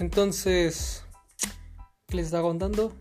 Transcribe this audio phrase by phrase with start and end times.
[0.00, 1.04] Entonces,
[2.08, 2.96] ¿qué les está contando?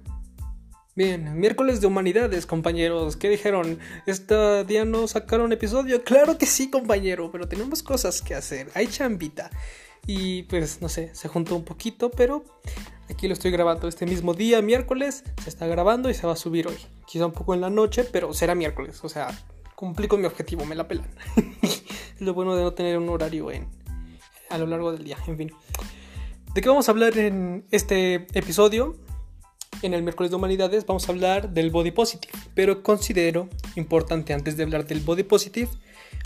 [0.97, 3.15] Bien, miércoles de humanidades, compañeros.
[3.15, 3.79] ¿Qué dijeron?
[4.05, 6.03] ¿Este día no sacaron episodio?
[6.03, 8.69] Claro que sí, compañero, pero tenemos cosas que hacer.
[8.73, 9.49] Hay chambita.
[10.05, 12.43] Y pues, no sé, se juntó un poquito, pero
[13.09, 15.23] aquí lo estoy grabando este mismo día, miércoles.
[15.41, 16.77] Se está grabando y se va a subir hoy.
[17.07, 18.99] Quizá un poco en la noche, pero será miércoles.
[19.05, 19.29] O sea,
[19.73, 21.09] cumplí con mi objetivo, me la pelan.
[21.61, 23.69] es lo bueno de no tener un horario en,
[24.49, 25.51] a lo largo del día, en fin.
[26.59, 28.97] ¿De qué vamos a hablar en este episodio?
[29.81, 34.57] En el miércoles de humanidades vamos a hablar del body positive, pero considero importante antes
[34.57, 35.69] de hablar del body positive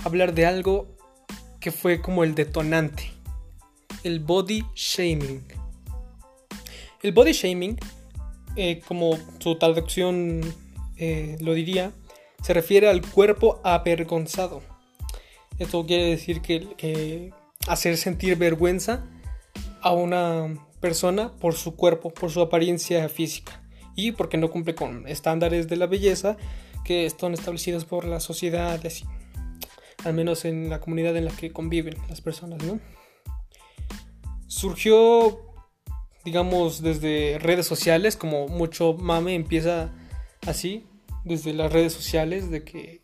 [0.03, 0.87] hablar de algo
[1.59, 3.11] que fue como el detonante,
[4.03, 5.45] el body shaming.
[7.03, 7.77] El body shaming,
[8.55, 10.41] eh, como su traducción
[10.97, 11.91] eh, lo diría,
[12.41, 14.63] se refiere al cuerpo avergonzado.
[15.59, 17.31] Esto quiere decir que
[17.67, 19.07] hacer sentir vergüenza
[19.83, 23.61] a una persona por su cuerpo, por su apariencia física
[23.95, 26.37] y porque no cumple con estándares de la belleza
[26.83, 29.05] que están establecidos por la sociedad, así,
[30.03, 32.79] al menos en la comunidad en la que conviven las personas, ¿no?
[34.47, 35.39] Surgió,
[36.23, 39.93] digamos, desde redes sociales, como mucho mame empieza
[40.47, 40.85] así,
[41.25, 42.99] desde las redes sociales, de que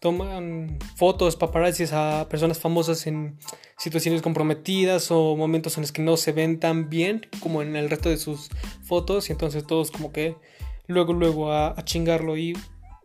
[0.00, 3.38] toman fotos paparazzis a personas famosas en
[3.78, 7.90] situaciones comprometidas o momentos en los que no se ven tan bien como en el
[7.90, 8.48] resto de sus
[8.82, 9.28] fotos.
[9.28, 10.36] Y entonces todos como que
[10.86, 12.36] luego luego a, chingarlo.
[12.36, 12.54] Y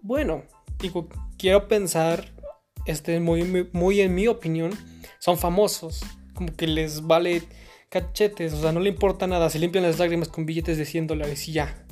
[0.02, 0.44] bueno
[0.80, 2.34] digo quiero pensar
[2.86, 4.72] este muy, muy en mi opinión
[5.20, 6.02] son famosos.
[6.34, 7.44] Como que les vale
[7.90, 8.54] cachetes.
[8.54, 9.50] O sea no le importa nada.
[9.50, 11.86] Se limpian las lágrimas con billetes de 100 dólares y ya.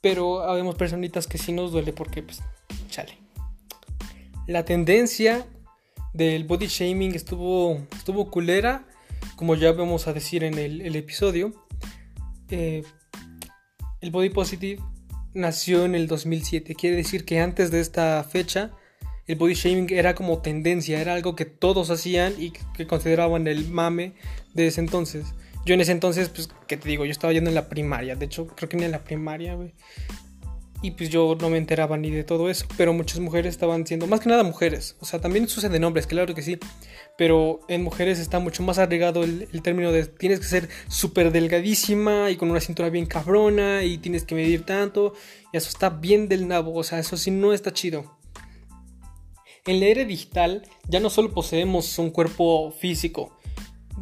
[0.00, 2.42] Pero habemos personitas que sí nos duele porque pues
[2.88, 3.29] chale
[4.50, 5.46] la tendencia
[6.12, 8.84] del body shaming estuvo, estuvo culera,
[9.36, 11.52] como ya vamos a decir en el, episodio.
[12.48, 12.82] Eh,
[14.00, 14.82] el body positive
[15.34, 18.72] nació en el 2007, quiere decir que antes de esta fecha
[19.28, 23.68] el body shaming era como tendencia, era algo que todos hacían y que consideraban el
[23.68, 24.14] mame
[24.54, 25.26] de ese entonces.
[25.64, 27.04] Yo en ese entonces, pues, ¿qué te digo?
[27.04, 29.74] Yo estaba yendo en la primaria, de hecho, creo que ni en la primaria, güey.
[30.82, 32.66] Y pues yo no me enteraba ni de todo eso.
[32.76, 34.96] Pero muchas mujeres estaban siendo, más que nada mujeres.
[35.00, 36.58] O sea, también sucede en hombres, claro que sí.
[37.18, 42.30] Pero en mujeres está mucho más arraigado el, término de tienes que ser súper delgadísima
[42.30, 45.12] y con una cintura bien cabrona y tienes que medir tanto.
[45.52, 46.74] Y eso está bien del nabo.
[46.74, 48.18] O sea, eso sí no está chido.
[49.66, 53.36] En la era digital ya no solo poseemos un cuerpo físico,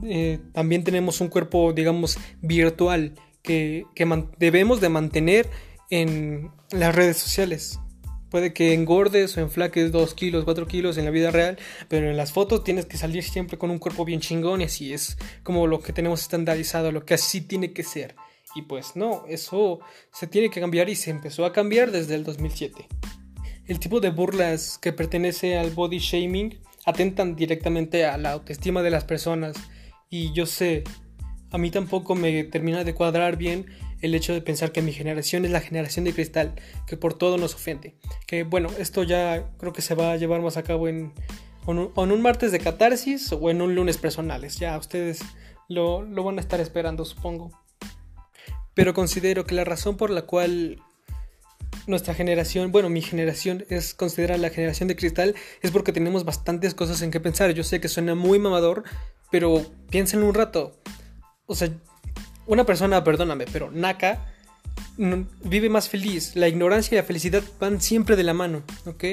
[0.04, 4.06] eh, también tenemos un cuerpo, digamos, virtual que, que
[4.38, 5.50] debemos de mantener
[5.90, 7.78] en las redes sociales.
[8.30, 12.16] Puede que engordes o enflaques 2 kilos, 4 kilos en la vida real, pero en
[12.16, 15.66] las fotos tienes que salir siempre con un cuerpo bien chingón y así es como
[15.66, 18.16] lo que tenemos estandarizado, lo que así tiene que ser.
[18.54, 19.80] Y pues no, eso
[20.12, 22.86] se tiene que cambiar y se empezó a cambiar desde el 2007.
[23.66, 28.90] El tipo de burlas que pertenece al body shaming atentan directamente a la autoestima de
[28.90, 29.56] las personas
[30.10, 30.84] y yo sé,
[31.50, 33.66] a mí tampoco me termina de cuadrar bien
[34.00, 36.54] el hecho de pensar que mi generación es la generación de cristal,
[36.86, 37.96] que por todo nos ofende.
[38.26, 41.12] Que bueno, esto ya creo que se va a llevar más a cabo en,
[41.66, 44.58] en, un, martes de catarsis o en un lunes personales.
[44.58, 45.20] Ya ustedes
[45.68, 47.50] lo, lo van a estar esperando, supongo.
[48.74, 50.80] Pero considero que la razón por la cual
[51.88, 56.74] nuestra generación, bueno, mi generación es considerada la generación de cristal, es porque tenemos bastantes
[56.74, 57.50] cosas en que pensar.
[57.52, 58.84] Yo sé que suena muy mamador,
[59.30, 60.78] pero piensen un rato.
[61.46, 61.70] O sea,
[62.48, 64.26] una persona, perdóname, pero Naka
[64.96, 66.34] vive más feliz.
[66.34, 69.04] La ignorancia y la felicidad van siempre de la mano, ¿ok?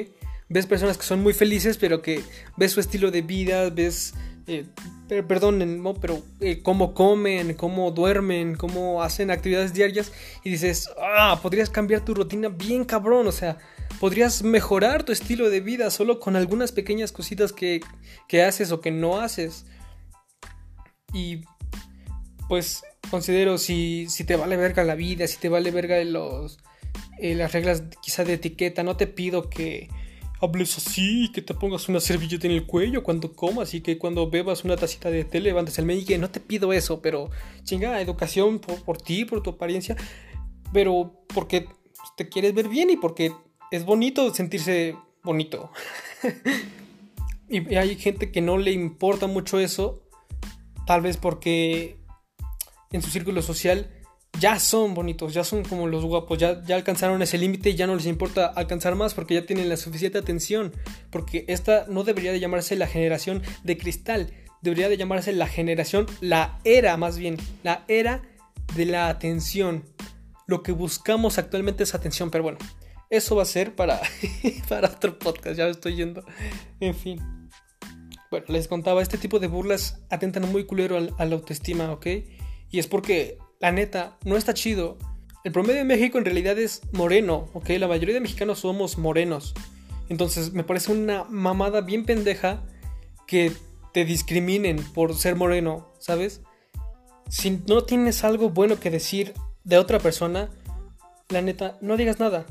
[0.50, 2.24] Ves personas que son muy felices, pero que
[2.58, 4.14] ves su estilo de vida, ves,
[4.48, 4.66] eh,
[5.10, 5.94] ¿no?
[5.96, 10.12] pero eh, cómo comen, cómo duermen, cómo hacen actividades diarias
[10.44, 13.58] y dices, ah, podrías cambiar tu rutina bien cabrón, o sea,
[14.00, 17.82] podrías mejorar tu estilo de vida solo con algunas pequeñas cositas que,
[18.28, 19.66] que haces o que no haces.
[21.12, 21.42] Y
[22.48, 27.52] pues considero si, si te vale verga la vida, si te vale verga eh, las
[27.52, 29.90] reglas quizá de etiqueta, no te pido que
[30.42, 34.30] hables así, que te pongas una servilleta en el cuello cuando comas y que cuando
[34.30, 37.30] bebas una tacita de té levantes el meñique, no te pido eso, pero
[37.64, 39.96] chinga, educación por, por ti, por tu apariencia,
[40.74, 41.68] pero porque
[42.18, 43.32] te quieres ver bien y porque
[43.72, 45.72] es bonito sentirse bonito.
[47.50, 50.04] y hay gente que no le importa mucho eso,
[50.86, 51.98] tal vez porque
[52.92, 53.90] en su círculo social
[54.40, 57.88] ya son bonitos, ya son como los guapos, ya, ya alcanzaron ese límite y ya
[57.88, 60.74] no les importa alcanzar más porque ya tienen la suficiente atención.
[61.10, 66.06] Porque esta no debería de llamarse la generación de cristal, debería de llamarse la generación,
[66.22, 68.24] la era más bien, la era
[68.76, 69.86] de la atención.
[70.48, 72.60] Lo que buscamos actualmente es atención, pero bueno,
[73.10, 74.02] eso va a ser para,
[74.70, 76.24] para otro podcast, ya me estoy yendo.
[76.80, 77.22] En fin.
[78.30, 82.08] Bueno, les contaba, este tipo de burlas atentan muy culero a la autoestima, ¿ok?
[82.76, 84.98] Y es porque, la neta, no está chido.
[85.46, 87.70] El promedio de México en realidad es moreno, ¿ok?
[87.80, 89.54] La mayoría de mexicanos somos morenos.
[90.10, 92.64] Entonces me parece una mamada bien pendeja
[93.28, 93.54] que
[93.94, 96.42] te discriminen por ser moreno, ¿sabes?
[97.30, 99.34] Si no tienes algo bueno que decir
[99.64, 100.50] de otra persona,
[101.30, 102.46] la neta, no digas nada.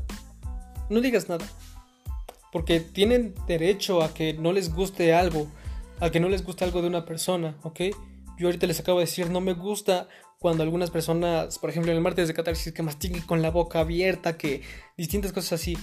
[0.88, 1.44] No digas nada.
[2.50, 5.49] Porque tienen derecho a que no les guste algo,
[6.00, 7.81] a que no les guste algo de una persona, ¿ok?
[8.38, 10.08] Yo ahorita les acabo de decir, no me gusta
[10.38, 13.81] cuando algunas personas, por ejemplo en el martes de catarsis, que mastiguen con la boca
[13.81, 14.62] abierta, que
[14.96, 15.76] distintas cosas así.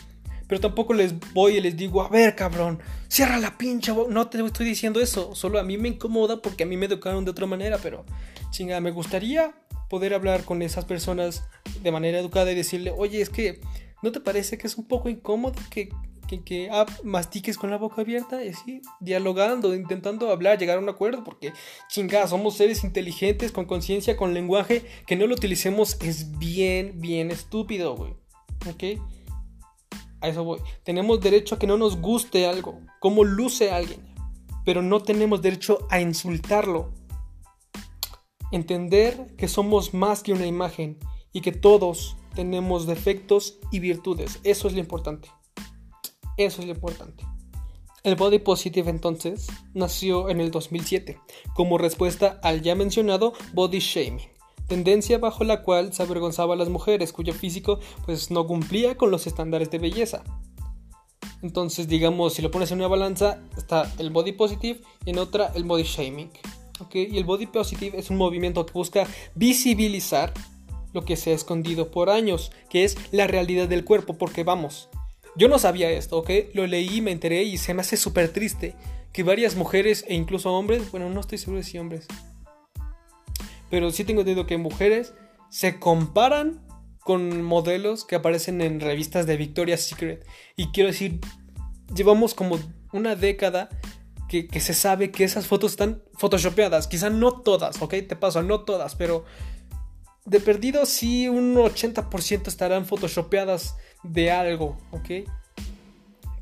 [0.48, 3.95] Pero tampoco les voy y les digo, a ver, cabrón, cierra la pincha.
[4.09, 5.33] No te estoy diciendo eso.
[5.33, 7.77] Solo a mí me incomoda porque a mí me educaron de otra manera.
[7.81, 8.06] Pero,
[8.50, 9.56] chinga, me gustaría
[9.89, 11.44] poder hablar con esas personas
[11.81, 13.62] de manera educada y decirle, oye, es que,
[14.04, 15.88] ¿no te parece que es un poco incómodo que,
[16.39, 18.44] que, ah, mastiques con la boca abierta?
[18.44, 21.24] Y así, dialogando, intentando hablar, llegar a un acuerdo.
[21.24, 21.54] Porque,
[21.89, 24.83] chinga, somos seres inteligentes, con conciencia, con lenguaje.
[25.06, 28.13] Que no lo utilicemos es bien, bien estúpido, güey.
[28.69, 29.01] ¿Ok?
[30.22, 30.60] A eso voy.
[30.83, 34.06] Tenemos derecho a que no nos guste algo, como luce alguien,
[34.63, 36.94] pero no tenemos derecho a insultarlo.
[38.51, 41.00] Entender que somos más que una imagen
[41.33, 44.39] y que todos tenemos defectos y virtudes.
[44.44, 45.30] Eso es lo importante.
[46.38, 47.25] Eso es lo importante.
[48.04, 51.19] El body positive entonces nació en el 2007
[51.54, 54.31] como respuesta al ya mencionado body shaming
[54.72, 59.12] tendencia bajo la cual se avergonzaba a las mujeres cuyo físico pues no cumplía con
[59.12, 60.24] los estándares de belleza.
[61.42, 65.51] Entonces, digamos, si lo pones en una balanza, está el body positive y en otra
[65.56, 66.31] el body shaming.
[66.94, 69.06] Y el body positive es un movimiento que busca
[69.36, 70.33] visibilizar
[70.94, 74.88] lo que se ha escondido por años, que es la realidad del cuerpo, porque vamos,
[75.36, 76.30] yo no sabía esto, ¿ok?
[76.54, 78.75] Lo leí, me enteré y se me hace súper triste
[79.13, 82.07] que varias mujeres e incluso hombres, bueno, no estoy seguro de si hombres,
[83.69, 85.13] pero sí tengo entendido que mujeres
[85.50, 86.62] se comparan
[87.00, 90.25] con modelos que aparecen en revistas de Victoria's Secret.
[90.56, 91.19] Y quiero decir,
[91.94, 92.60] llevamos como
[92.94, 93.69] una década
[94.30, 96.88] que, se sabe que esas fotos están photoshopeadas.
[96.88, 97.95] Quizá no todas, ¿ok?
[98.07, 99.25] Te paso, no todas, pero
[100.25, 105.27] de perdido sí un 80% estarán photoshopeadas de algo, ¿ok?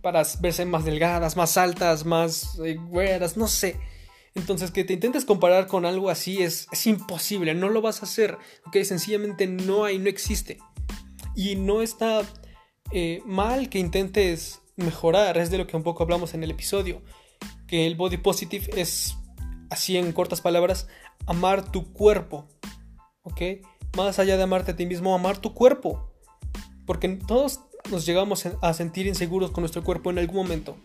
[0.01, 3.79] Para verse más delgadas, más altas, más eh, güeras, no sé.
[4.35, 8.37] Entonces, que te intentes comparar con algo así es, imposible, no lo vas a hacer,
[8.65, 8.77] ¿ok?
[8.83, 10.59] Sencillamente no hay, no existe.
[11.35, 12.21] Y no está
[12.91, 17.01] eh, mal que intentes mejorar, es de lo que un poco hablamos en el episodio,
[17.67, 19.15] que el body positive es,
[19.69, 20.87] así en cortas palabras,
[21.25, 22.47] amar tu cuerpo,
[23.23, 23.41] ¿ok?
[23.95, 26.11] Más allá de amarte a ti mismo, amar tu cuerpo.
[26.85, 27.61] Porque todos
[27.91, 30.75] nos llegamos a sentir inseguros con nuestro cuerpo en algún momento.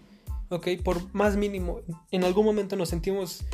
[0.51, 0.69] ¿ok?
[0.83, 3.45] Por más mínimo, en algún momento nos sentimos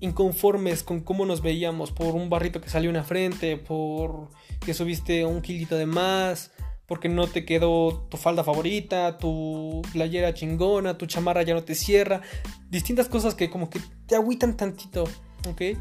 [0.00, 4.30] inconformes con cómo nos veíamos, por un barrito que salió en la frente, por
[4.64, 6.50] que subiste un kilito de más,
[6.86, 11.76] porque no te quedó tu falda favorita, tu playera chingona, tu chamarra ya no te
[11.76, 12.20] cierra,
[12.68, 15.04] distintas cosas que como que te agüitan tantito,
[15.48, 15.78] ¿ok?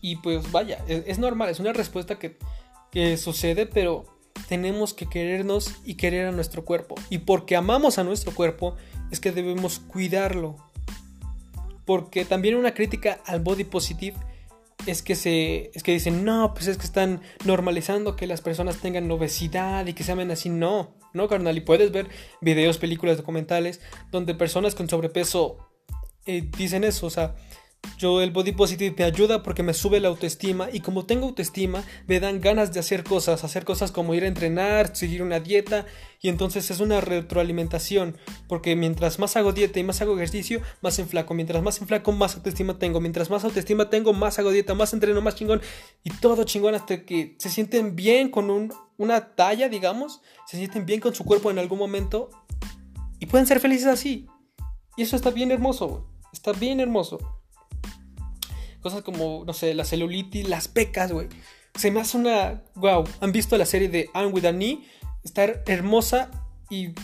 [0.00, 2.38] Y pues vaya, es, normal, es una respuesta que,
[2.90, 4.04] que sucede, pero
[4.48, 6.94] tenemos que querernos y querer a nuestro cuerpo.
[7.10, 8.76] Y porque amamos a nuestro cuerpo,
[9.10, 10.56] es que debemos cuidarlo.
[11.84, 14.16] Porque también una crítica al body positive
[14.86, 18.78] es que se es que dicen, "No, pues es que están normalizando que las personas
[18.78, 22.08] tengan obesidad y que se amen así." No, no, carnal, y puedes ver
[22.40, 23.80] videos, películas, documentales
[24.10, 25.58] donde personas con sobrepeso
[26.26, 27.34] eh, dicen eso, o sea,
[28.00, 31.84] yo el body positive me ayuda porque me sube la autoestima y como tengo autoestima
[32.06, 35.84] me dan ganas de hacer cosas, hacer cosas como ir a entrenar, seguir una dieta
[36.20, 38.16] y entonces es una retroalimentación
[38.48, 42.36] porque mientras más hago dieta y más hago ejercicio, más enflaco, mientras más enflaco más
[42.36, 45.60] autoestima tengo, mientras más autoestima tengo, más hago dieta, más entreno, más chingón
[46.02, 50.86] y todo chingón hasta que se sienten bien con un, una talla, digamos, se sienten
[50.86, 52.30] bien con su cuerpo en algún momento
[53.18, 54.26] y pueden ser felices así.
[54.96, 57.39] Y eso está bien hermoso, está bien hermoso.
[58.80, 61.28] Cosas como, no sé, la celulitis, las pecas, güey.
[61.74, 62.62] Se me hace una.
[62.74, 63.04] Wow.
[63.20, 64.86] ¿Han visto la serie de Anne with a Knee?
[65.24, 66.30] Está hermosa
[66.70, 66.94] y.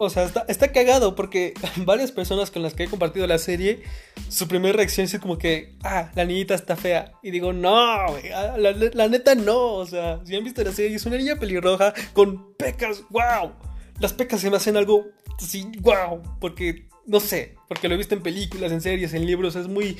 [0.00, 3.82] O sea, está, cagado porque varias personas con las que he compartido la serie,
[4.28, 7.14] su primera reacción es como que, ah, la niñita está fea.
[7.20, 9.74] Y digo, no, güey, ah, la, neta no.
[9.74, 13.52] O sea, si han visto la serie, es una niña pelirroja con pecas, wow.
[13.98, 16.22] Las pecas se me hacen algo así, wow.
[16.40, 19.98] Porque, no sé, porque lo he visto en películas, en series, en libros, es muy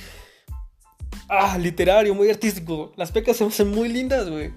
[1.28, 2.92] ah, literario, muy artístico.
[2.96, 4.52] Las pecas se hacen muy lindas, güey.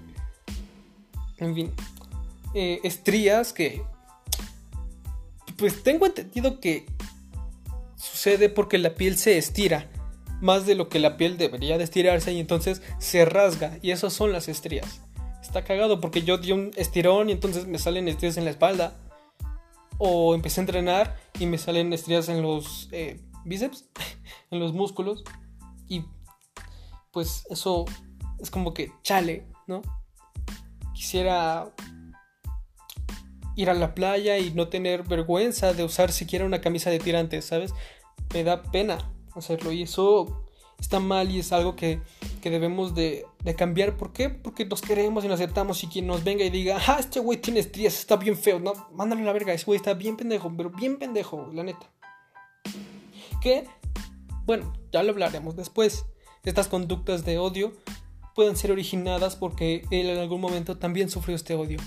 [1.38, 1.72] En fin.
[2.54, 3.82] Eh, estrías que...
[5.56, 6.86] Pues tengo entendido que
[7.96, 9.88] sucede porque la piel se estira
[10.40, 14.12] más de lo que la piel debería de estirarse y entonces se rasga y esas
[14.12, 15.00] son las estrías.
[15.40, 18.96] Está cagado porque yo di un estirón y entonces me salen estrías en la espalda.
[19.98, 23.84] O empecé a entrenar y me salen estrías en los eh, bíceps,
[24.50, 25.22] en los músculos.
[25.88, 26.04] Y
[27.12, 27.84] pues eso
[28.38, 29.82] es como que chale, ¿no?
[30.94, 31.72] Quisiera
[33.54, 37.44] ir a la playa y no tener vergüenza de usar siquiera una camisa de tirantes,
[37.44, 37.74] ¿sabes?
[38.32, 38.98] Me da pena
[39.34, 40.46] hacerlo y eso
[40.78, 42.00] está mal y es algo que,
[42.42, 43.24] debemos de,
[43.56, 43.96] cambiar.
[43.96, 44.30] ¿Por qué?
[44.30, 47.40] Porque nos queremos y nos aceptamos y quien nos venga y diga, ah, este güey
[47.40, 50.70] tiene estrías, está bien feo, no, mándale la verga, ese güey está bien pendejo, pero
[50.70, 51.90] bien pendejo, la neta.
[53.40, 53.66] Que,
[54.44, 56.06] bueno, ya lo hablaremos después.
[56.44, 57.72] Estas conductas de odio
[58.34, 61.78] pueden ser originadas porque él en algún momento también sufrió este odio.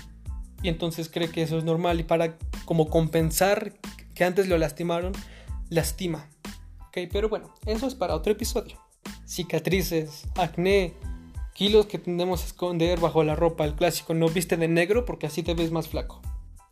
[0.62, 3.74] Y entonces cree que eso es normal y para como compensar
[4.14, 5.12] que antes lo lastimaron,
[5.68, 6.30] lastima.
[6.88, 8.78] Ok, pero bueno, eso es para otro episodio.
[9.26, 10.94] Cicatrices, acné,
[11.52, 15.26] kilos que tendemos a esconder bajo la ropa, el clásico, no viste de negro porque
[15.26, 16.22] así te ves más flaco.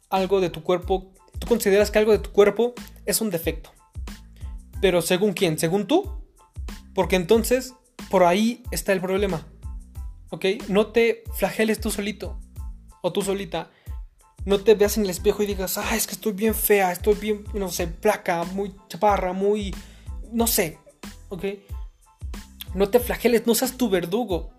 [0.09, 2.73] Algo de tu cuerpo, tú consideras que algo de tu cuerpo
[3.05, 3.71] es un defecto.
[4.81, 6.24] Pero según quién, según tú,
[6.95, 7.75] porque entonces,
[8.11, 9.47] por ahí está el problema.
[10.31, 10.47] ¿Ok?
[10.69, 12.39] No te flageles tú solito
[13.03, 13.71] o tú solita.
[14.45, 17.15] No te veas en el espejo y digas, ah, es que estoy bien fea, estoy
[17.15, 19.75] bien, no sé, placa, muy chaparra, muy,
[20.33, 20.79] no sé.
[21.31, 21.45] ¿Ok?
[22.75, 24.51] No te flageles, no seas tu verdugo.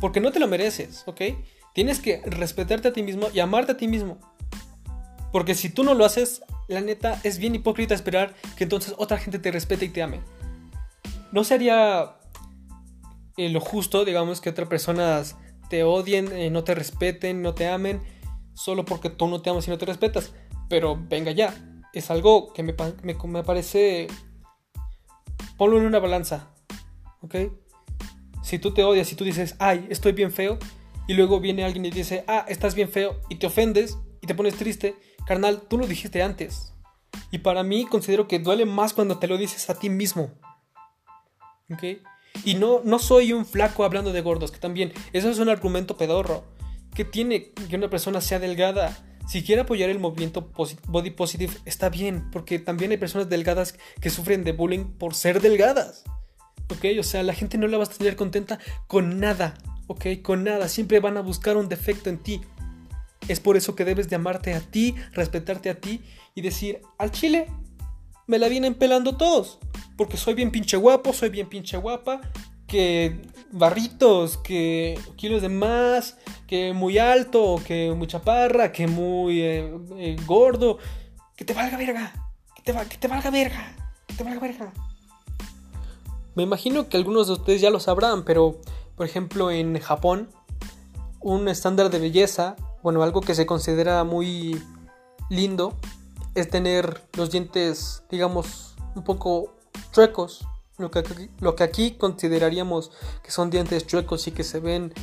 [0.00, 1.20] Porque no te lo mereces, ¿ok?
[1.74, 4.18] Tienes que respetarte a ti mismo y amarte a ti mismo.
[5.30, 9.18] Porque si tú no lo haces, la neta es bien hipócrita esperar que entonces otra
[9.18, 10.20] gente te respete y te ame
[11.32, 12.16] no sería
[13.36, 15.36] eh, lo justo, digamos, que otras personas
[15.68, 18.02] te odien, eh, no te respeten, no te amen,
[18.54, 20.32] solo porque tú no te amas y no te respetas.
[20.68, 21.54] Pero venga ya,
[21.92, 24.08] es algo que me, me, parece...
[25.56, 26.50] Ponlo en una balanza,
[27.20, 27.36] ¿ok?
[28.42, 30.58] Si tú te odias y tú dices, ay, estoy bien feo,
[31.06, 34.34] y luego viene alguien y dice, ah, estás bien feo, y te ofendes y te
[34.34, 34.96] pones triste,
[35.26, 36.72] carnal, tú lo dijiste antes.
[37.30, 40.30] Y para mí considero que duele más cuando te lo dices a ti mismo.
[42.44, 45.96] Y no, no soy un flaco hablando de gordos, que también, eso es un argumento
[45.96, 46.44] pedorro.
[46.94, 48.96] Que tiene que una persona sea delgada?
[49.28, 50.50] Si quiere apoyar el movimiento
[50.88, 55.40] body positive, está bien, porque también hay personas delgadas que sufren de bullying por ser
[55.40, 56.04] delgadas.
[56.68, 56.84] ¿Ok?
[56.98, 59.54] O sea, la gente no la vas a tener contenta con nada.
[59.86, 60.06] ¿Ok?
[60.22, 60.68] Con nada.
[60.68, 62.40] Siempre van a buscar un defecto en ti.
[63.28, 66.02] Es por eso que debes de amarte a ti, respetarte a ti
[66.34, 67.46] y decir, al chile,
[68.30, 69.58] me la vienen pelando todos.
[69.96, 72.20] Porque soy bien pinche guapo, soy bien pinche guapa.
[72.68, 73.20] Que
[73.50, 80.16] barritos, que kilos de más, que muy alto, que muy chaparra, que muy eh, eh,
[80.24, 80.78] gordo.
[81.36, 82.12] Que te valga verga.
[82.54, 83.76] Que te, que te valga verga.
[84.06, 84.72] Que te valga verga.
[86.36, 88.60] Me imagino que algunos de ustedes ya lo sabrán, pero
[88.94, 90.30] por ejemplo en Japón,
[91.18, 94.62] un estándar de belleza, bueno, algo que se considera muy
[95.28, 95.76] lindo,
[96.40, 99.56] es tener los dientes, digamos, un poco
[99.92, 100.46] chuecos.
[100.78, 102.90] Lo que, aquí, lo que aquí consideraríamos
[103.22, 104.94] que son dientes chuecos y que se ven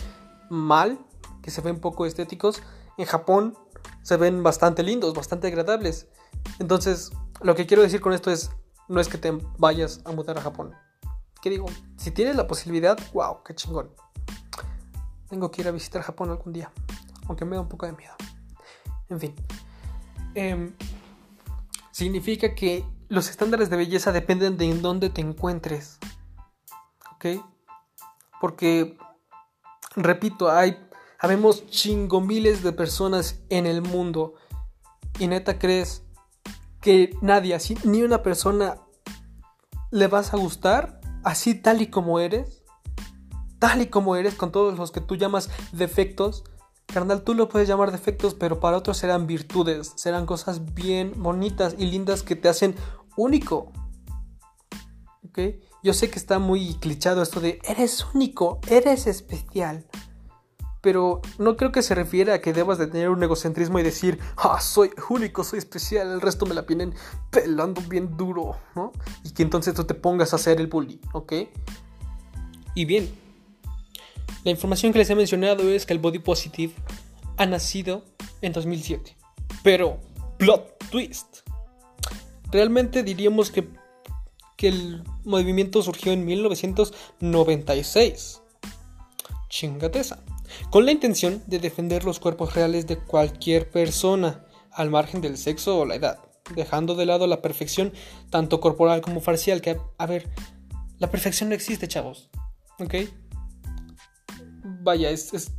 [0.49, 0.97] mal,
[1.43, 2.63] que se ven poco estéticos,
[2.97, 3.55] en Japón
[4.01, 6.07] se ven bastante lindos, bastante agradables.
[6.59, 8.49] Entonces, lo que quiero decir con esto es,
[8.87, 10.73] no es que te vayas a mudar a Japón.
[11.41, 11.67] ¿Qué digo?
[11.97, 13.91] Si tienes la posibilidad, wow, qué chingón.
[15.29, 16.71] Tengo que ir a visitar Japón algún día,
[17.27, 18.15] aunque me da un poco de miedo.
[19.09, 19.35] En fin.
[20.33, 20.73] Eh,
[21.97, 25.97] significa que los estándares de belleza dependen de en dónde te encuentres.
[27.15, 27.43] ¿Ok?
[28.39, 28.99] Porque,
[29.95, 30.77] repito, hay,
[31.17, 34.35] habemos chingo miles de personas en el mundo.
[35.17, 36.03] Y neta crees
[36.81, 38.77] que nadie, así, ni una persona
[39.89, 42.63] le vas a gustar así tal y como eres.
[43.57, 46.43] Tal y como eres, con todos los que tú llamas defectos
[46.87, 51.75] Carnal, tú lo puedes llamar defectos, pero para otros serán virtudes, serán cosas bien bonitas
[51.77, 52.75] y lindas que te hacen
[53.17, 53.71] único.
[55.27, 55.39] ¿Ok?
[55.83, 59.85] Yo sé que está muy clichado esto de eres único, eres especial.
[60.81, 64.19] Pero no creo que se refiera a que debas de tener un egocentrismo y decir,
[64.37, 66.93] ah, soy único, soy especial, el resto me la vienen
[67.29, 68.93] pelando bien duro, ¿no?
[69.23, 71.33] Y que entonces tú te pongas a hacer el bully, ¿ok?
[72.75, 73.11] Y bien,
[74.43, 76.73] la información que les he mencionado es que el body positive
[77.37, 78.03] ha nacido
[78.41, 79.17] en 2007.
[79.63, 79.99] Pero,
[80.37, 81.39] plot twist.
[82.51, 83.67] Realmente diríamos que,
[84.55, 88.41] que el movimiento surgió en 1996.
[89.49, 90.23] Chingateza.
[90.69, 95.79] Con la intención de defender los cuerpos reales de cualquier persona, al margen del sexo
[95.79, 96.19] o la edad,
[96.55, 97.91] dejando de lado la perfección
[98.29, 100.29] tanto corporal como facial, que, a ver,
[100.99, 102.29] la perfección no existe, chavos.
[102.79, 102.95] ¿Ok?
[104.87, 105.51] Vaya, es,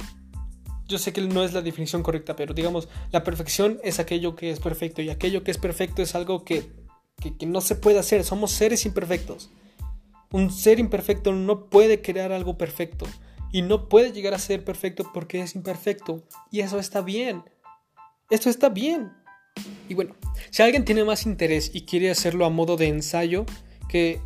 [0.87, 4.50] Yo sé que no es la definición correcta, pero digamos, la perfección es aquello que
[4.50, 6.73] es perfecto y aquello que es perfecto es algo que,
[7.38, 8.25] que no se puede hacer.
[8.25, 9.50] Somos seres imperfectos.
[10.32, 13.04] Un ser imperfecto no puede crear algo perfecto
[13.52, 16.25] y no puede llegar a ser perfecto porque es imperfecto.
[16.50, 17.44] Y eso está bien.
[18.30, 19.12] Esto está bien.
[19.90, 20.16] Y bueno,
[20.49, 23.44] si alguien tiene más interés y quiere hacerlo a modo de ensayo,
[23.90, 24.23] que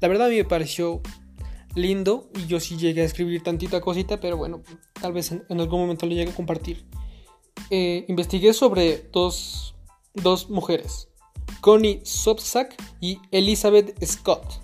[0.00, 1.02] la verdad a mí me pareció
[1.74, 4.62] lindo y yo sí llegué a escribir tantita cosita, pero bueno,
[5.00, 6.86] tal vez en, algún momento lo llegue a compartir.
[7.70, 9.74] Eh, investigué sobre dos,
[10.14, 11.08] dos mujeres,
[11.60, 14.60] Connie Sobczak y Elizabeth Scott.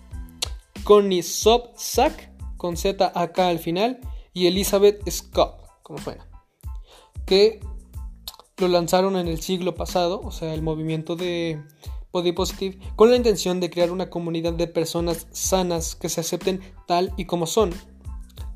[0.84, 4.00] Connie Sobczak con Z acá al final
[4.32, 6.28] y Elizabeth Scott, como suena,
[7.26, 7.60] que
[8.58, 11.62] lo lanzaron en el siglo pasado, o sea, el movimiento de
[12.12, 16.60] Body Positive, con la intención de crear una comunidad de personas sanas que se acepten
[16.86, 17.72] tal y como son.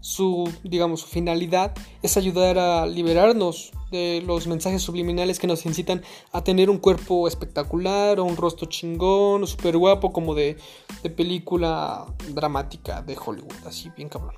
[0.00, 6.02] Su, digamos, su finalidad es ayudar a liberarnos de los mensajes subliminales que nos incitan
[6.32, 10.58] a tener un cuerpo espectacular o un rostro chingón o súper guapo como de,
[11.02, 14.34] de película dramática de Hollywood, así bien cabrón.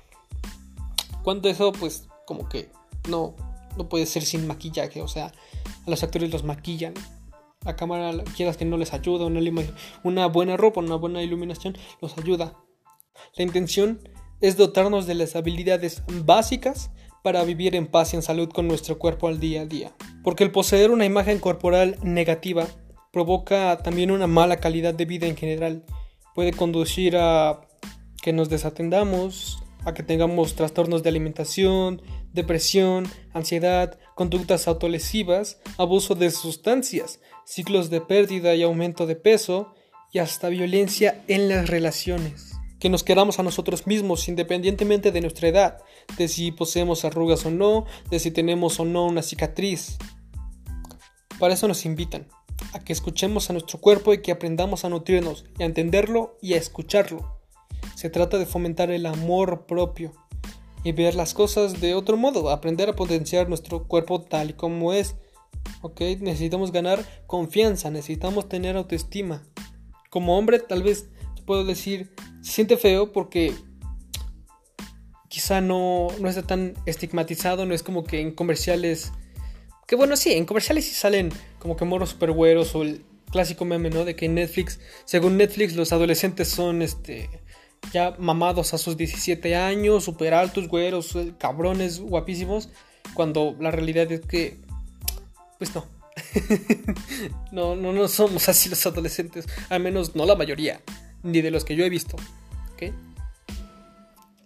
[1.23, 2.71] Cuando eso, pues, como que
[3.09, 3.35] no,
[3.77, 5.27] no puede ser sin maquillaje, o sea,
[5.85, 6.93] a los actores los maquillan.
[7.67, 9.41] La cámara, quieras que no les ayuda, una,
[10.03, 12.53] una buena ropa, una buena iluminación, los ayuda.
[13.35, 13.99] La intención
[14.39, 16.91] es dotarnos de las habilidades básicas
[17.23, 19.91] para vivir en paz y en salud con nuestro cuerpo al día a día.
[20.23, 22.67] Porque el poseer una imagen corporal negativa
[23.11, 25.83] provoca también una mala calidad de vida en general.
[26.35, 27.59] Puede conducir a
[28.21, 32.01] que nos desatendamos, a que tengamos trastornos de alimentación,
[32.37, 39.73] depresión, ansiedad, conductas autolesivas, abuso de sustancias, ciclos de pérdida y aumento de peso
[40.13, 42.53] y hasta violencia en las relaciones.
[42.79, 45.77] Que nos queramos a nosotros mismos independientemente de nuestra edad,
[46.17, 49.97] de si poseemos arrugas o no, de si tenemos o no una cicatriz.
[51.39, 52.27] Para eso nos invitan,
[52.73, 56.53] a que escuchemos a nuestro cuerpo y que aprendamos a nutrirnos y a entenderlo y
[56.53, 57.41] a escucharlo.
[57.95, 60.13] Se trata de fomentar el amor propio
[60.87, 64.93] y ver las cosas de otro modo, aprender a potenciar nuestro cuerpo tal y como
[64.93, 65.15] es.
[65.81, 65.99] ¿Ok?
[66.21, 69.43] Necesitamos ganar confianza, necesitamos tener autoestima.
[70.09, 71.09] Como hombre, tal vez
[71.45, 73.53] puedo decir, se siente feo porque
[75.27, 79.11] quizá no, no está tan estigmatizado, no es como que en comerciales.
[79.87, 83.65] Que bueno, sí, en comerciales sí salen como que moros super güeros o el clásico
[83.65, 84.05] meme, ¿no?
[84.05, 87.29] De que Netflix, según Netflix, los adolescentes son este
[87.93, 92.69] ya mamados a sus 17 años, super altos, güeros, eh, cabrones, guapísimos,
[93.13, 94.57] cuando la realidad es que,
[95.57, 95.71] pues
[97.51, 97.75] no.
[97.75, 100.81] no, no, somos así los adolescentes, al menos no la mayoría,
[101.23, 102.17] ni de los que yo he visto.
[102.73, 102.93] ¿Ok?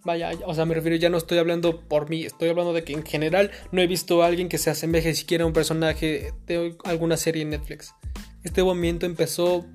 [0.03, 2.93] Vaya, o sea, me refiero, ya no estoy hablando por mí, estoy hablando de que
[2.93, 6.75] en general no he visto a alguien que se asemeje siquiera a un personaje de
[6.85, 7.93] alguna serie en Netflix.
[8.43, 9.65] Este movimiento empezó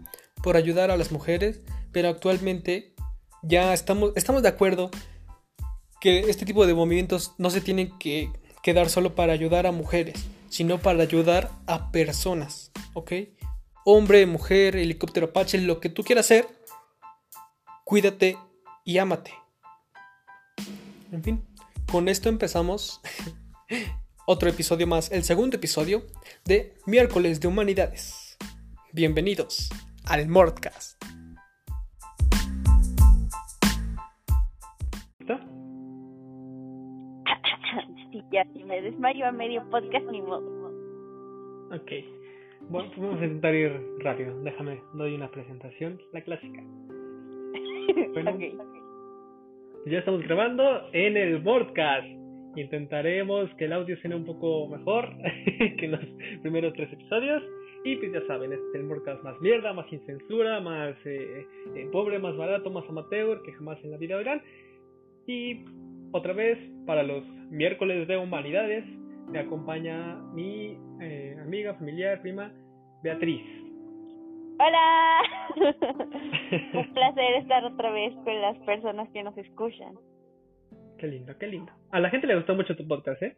[0.43, 1.61] por ayudar a las mujeres,
[1.93, 2.96] pero actualmente
[3.47, 4.91] ya estamos, estamos de acuerdo
[6.01, 8.31] que este tipo de movimientos no se tienen que
[8.63, 13.13] quedar solo para ayudar a mujeres, sino para ayudar a personas, ¿ok?
[13.85, 16.49] Hombre, mujer, helicóptero Apache, lo que tú quieras hacer,
[17.85, 18.37] cuídate
[18.85, 19.33] y ámate.
[21.13, 21.47] En fin,
[21.91, 23.01] con esto empezamos
[24.27, 26.05] otro episodio más, el segundo episodio
[26.45, 28.37] de Miércoles de Humanidades.
[28.93, 29.71] Bienvenidos
[30.05, 31.16] al Mordcast.
[38.31, 40.57] Ya si me desmayo a medio podcast ni modo.
[41.73, 41.91] Ok.
[42.69, 44.43] Bueno, pues vamos a intentar ir rápido.
[44.43, 46.63] Déjame, doy una presentación, la clásica.
[48.13, 48.37] Bueno,
[49.87, 52.07] ya estamos grabando en el podcast.
[52.57, 55.09] Intentaremos que el audio sea un poco mejor
[55.79, 56.01] que los
[56.43, 57.43] primeros tres episodios.
[57.85, 61.47] Y pues ya saben, este es el podcast más mierda, más sin censura, más eh,
[61.77, 64.43] eh, pobre, más barato, más amateur que jamás en la vida verán.
[65.29, 65.65] Y
[66.17, 68.85] otra vez, para los miércoles de humanidades,
[69.29, 72.53] me acompaña mi eh, amiga, familiar, prima,
[73.03, 73.43] Beatriz.
[74.59, 75.21] Hola,
[76.75, 79.95] un placer estar otra vez con las personas que nos escuchan.
[80.99, 81.71] Qué lindo, qué lindo.
[81.91, 83.37] A la gente le gustó mucho tu podcast, ¿eh?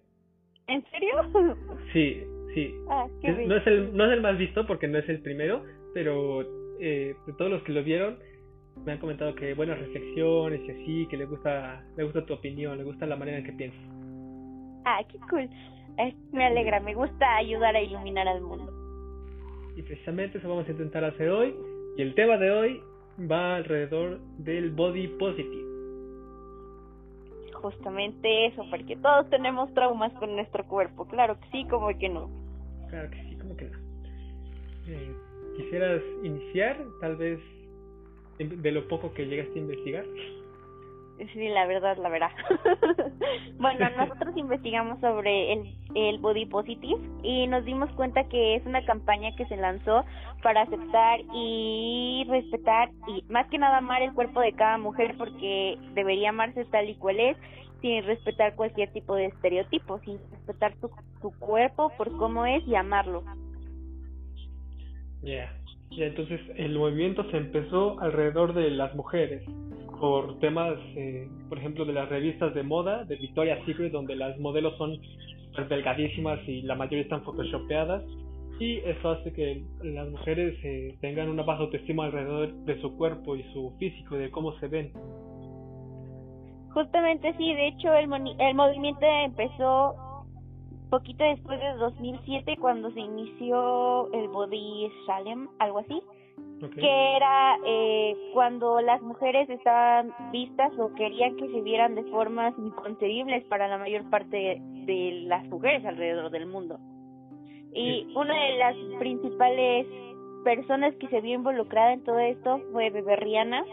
[0.68, 1.56] ¿En serio?
[1.92, 2.22] Sí,
[2.54, 2.72] sí.
[2.88, 5.64] Ah, qué no, es el, no es el más visto porque no es el primero,
[5.94, 6.42] pero
[6.80, 8.18] eh, de todos los que lo vieron,
[8.84, 12.78] me han comentado que buenas reflexiones y así, que le gusta, le gusta tu opinión,
[12.78, 13.80] le gusta la manera en que piensas.
[14.84, 15.48] Ah, qué cool.
[16.32, 18.72] me alegra, me gusta ayudar a iluminar al mundo.
[19.76, 21.54] Y precisamente eso vamos a intentar hacer hoy.
[21.96, 22.82] Y el tema de hoy
[23.30, 25.68] va alrededor del body positive.
[27.52, 31.06] Justamente eso, porque todos tenemos traumas con nuestro cuerpo.
[31.06, 32.30] Claro que sí, como que no.
[32.88, 33.78] Claro que sí, como que no.
[34.86, 35.12] Eh,
[35.56, 37.40] ¿Quisieras iniciar, tal vez,
[38.38, 40.04] de lo poco que llegaste a investigar?
[41.32, 42.30] Sí, la verdad, la verdad.
[43.58, 48.84] bueno, nosotros investigamos sobre el, el Body Positive y nos dimos cuenta que es una
[48.84, 50.04] campaña que se lanzó
[50.42, 55.76] para aceptar y respetar y más que nada amar el cuerpo de cada mujer porque
[55.94, 57.36] debería amarse tal y cual es
[57.80, 62.76] sin respetar cualquier tipo de estereotipo, sin respetar su, su cuerpo por cómo es y
[62.76, 63.24] amarlo.
[65.22, 65.52] Ya,
[65.90, 69.42] ya entonces el movimiento se empezó alrededor de las mujeres
[70.00, 74.38] por temas, eh, por ejemplo, de las revistas de moda, de Victoria's Secret, donde las
[74.38, 74.96] modelos son
[75.54, 78.04] pues, delgadísimas y la mayoría están photoshopeadas.
[78.60, 83.36] Y eso hace que las mujeres eh, tengan una baja autoestima alrededor de su cuerpo
[83.36, 84.92] y su físico, de cómo se ven.
[86.72, 89.94] Justamente sí, de hecho el, el movimiento empezó
[90.90, 96.02] poquito después de 2007 cuando se inició el Body Shalem, algo así
[96.74, 102.54] que era eh, cuando las mujeres estaban vistas o querían que se vieran de formas
[102.58, 106.78] inconcebibles para la mayor parte de las mujeres alrededor del mundo.
[107.72, 109.86] Y una de las principales
[110.42, 113.64] personas que se vio involucrada en todo esto fue Bebe Rihanna,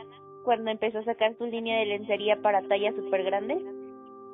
[0.43, 3.63] cuando empezó a sacar su línea de lencería para tallas súper grandes,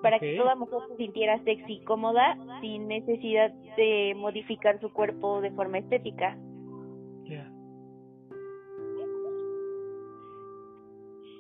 [0.02, 5.42] para que toda mujer se sintiera sexy y cómoda sin necesidad de modificar su cuerpo
[5.42, 6.38] de forma estética.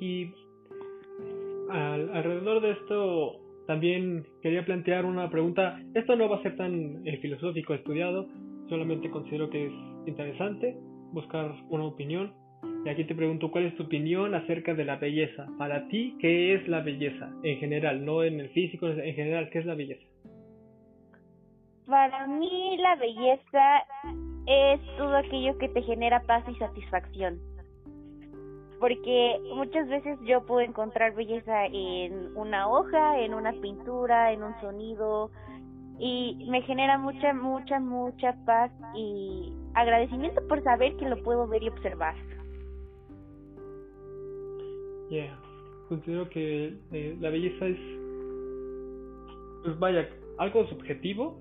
[0.01, 0.33] Y
[1.69, 5.79] alrededor de esto también quería plantear una pregunta.
[5.93, 8.27] Esto no va a ser tan eh, filosófico estudiado,
[8.67, 9.73] solamente considero que es
[10.07, 10.75] interesante
[11.13, 12.33] buscar una opinión.
[12.83, 15.47] Y aquí te pregunto, ¿cuál es tu opinión acerca de la belleza?
[15.57, 18.03] Para ti, ¿qué es la belleza en general?
[18.03, 20.03] No en el físico, en general, ¿qué es la belleza?
[21.85, 23.83] Para mí la belleza
[24.47, 27.39] es todo aquello que te genera paz y satisfacción
[28.81, 34.59] porque muchas veces yo puedo encontrar belleza en una hoja, en una pintura, en un
[34.59, 35.29] sonido
[35.99, 41.61] y me genera mucha, mucha, mucha paz y agradecimiento por saber que lo puedo ver
[41.61, 42.15] y observar.
[45.11, 45.37] Yeah,
[45.89, 47.77] considero que eh, la belleza es,
[49.61, 51.37] pues vaya, algo subjetivo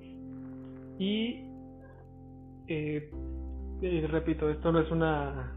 [0.98, 1.44] y
[2.66, 3.08] eh,
[3.80, 5.56] eh, repito, esto no es una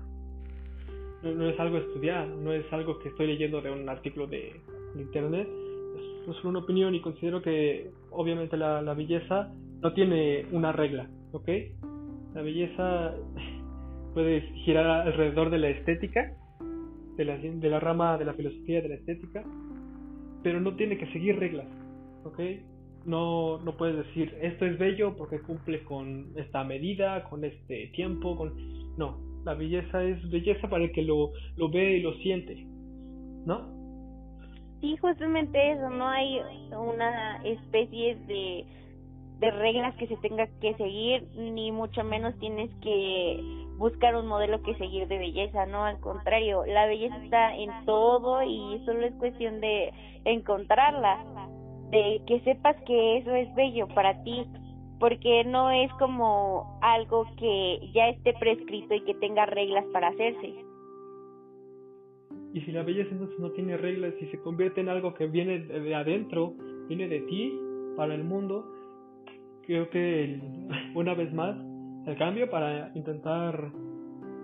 [1.23, 4.61] no, es algo estudiado, no es algo que estoy leyendo de un artículo de,
[4.95, 5.49] internet,
[5.97, 11.09] es, es, una opinión y considero que obviamente la, la belleza no tiene una regla,
[11.31, 11.49] ¿ok?
[12.35, 13.15] La belleza
[14.13, 16.37] puede girar alrededor de la estética,
[17.15, 19.43] de la, de la rama de la filosofía de la estética,
[20.43, 21.67] pero no tiene que seguir reglas,
[22.25, 22.39] ¿ok?
[23.05, 28.37] No, no puedes decir esto es bello porque cumple con esta medida, con este tiempo,
[28.37, 28.53] con...
[28.97, 32.65] No, la belleza es belleza para el que lo, lo ve y lo siente,
[33.45, 33.83] ¿no?
[34.79, 36.39] Sí, justamente eso, no hay
[36.71, 38.65] una especie de,
[39.39, 44.61] de reglas que se tenga que seguir, ni mucho menos tienes que buscar un modelo
[44.61, 49.13] que seguir de belleza, no, al contrario, la belleza está en todo y solo es
[49.15, 49.91] cuestión de
[50.25, 51.23] encontrarla,
[51.89, 54.45] de que sepas que eso es bello para ti,
[54.99, 60.53] porque no es como algo que ya esté prescrito y que tenga reglas para hacerse.
[62.53, 65.59] Y si la belleza entonces no tiene reglas y se convierte en algo que viene
[65.59, 66.53] de adentro,
[66.87, 67.59] viene de ti
[67.97, 68.63] para el mundo,
[69.65, 70.39] creo que
[70.95, 71.57] una vez más
[72.05, 73.71] el cambio para intentar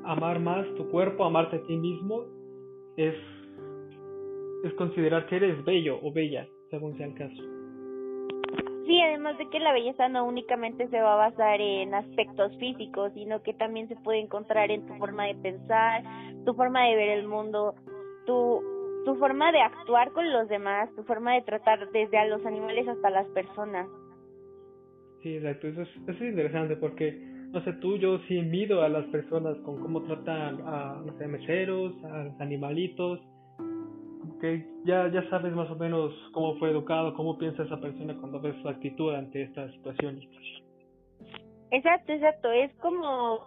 [0.05, 2.25] amar más tu cuerpo, amarte a ti mismo,
[2.97, 3.15] es,
[4.63, 7.43] es considerar que eres bello o bella, según sea el caso.
[8.85, 13.13] Sí, además de que la belleza no únicamente se va a basar en aspectos físicos,
[13.13, 16.01] sino que también se puede encontrar en tu forma de pensar,
[16.43, 17.75] tu forma de ver el mundo,
[18.25, 18.63] tu,
[19.05, 22.87] tu forma de actuar con los demás, tu forma de tratar desde a los animales
[22.87, 23.87] hasta las personas.
[25.21, 27.15] Sí, exacto, eso es, eso es interesante porque,
[27.51, 31.27] no sé, tú, yo sí mido a las personas con cómo tratan a, no sé,
[31.27, 33.19] meseros, a los animalitos,
[34.39, 38.39] que ya, ya sabes más o menos cómo fue educado, cómo piensa esa persona cuando
[38.39, 40.19] ves su actitud ante esta situación.
[41.71, 42.51] Exacto, exacto.
[42.51, 43.39] Es como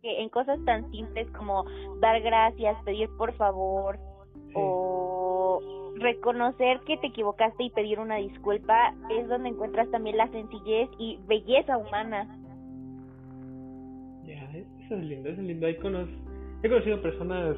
[0.00, 1.64] que en cosas tan simples como
[2.00, 3.98] dar gracias, pedir por favor
[4.54, 5.60] o
[5.96, 11.18] reconocer que te equivocaste y pedir una disculpa es donde encuentras también la sencillez y
[11.26, 12.28] belleza humana.
[14.92, 15.66] Es lindo, es lindo.
[15.66, 17.56] He conocido personas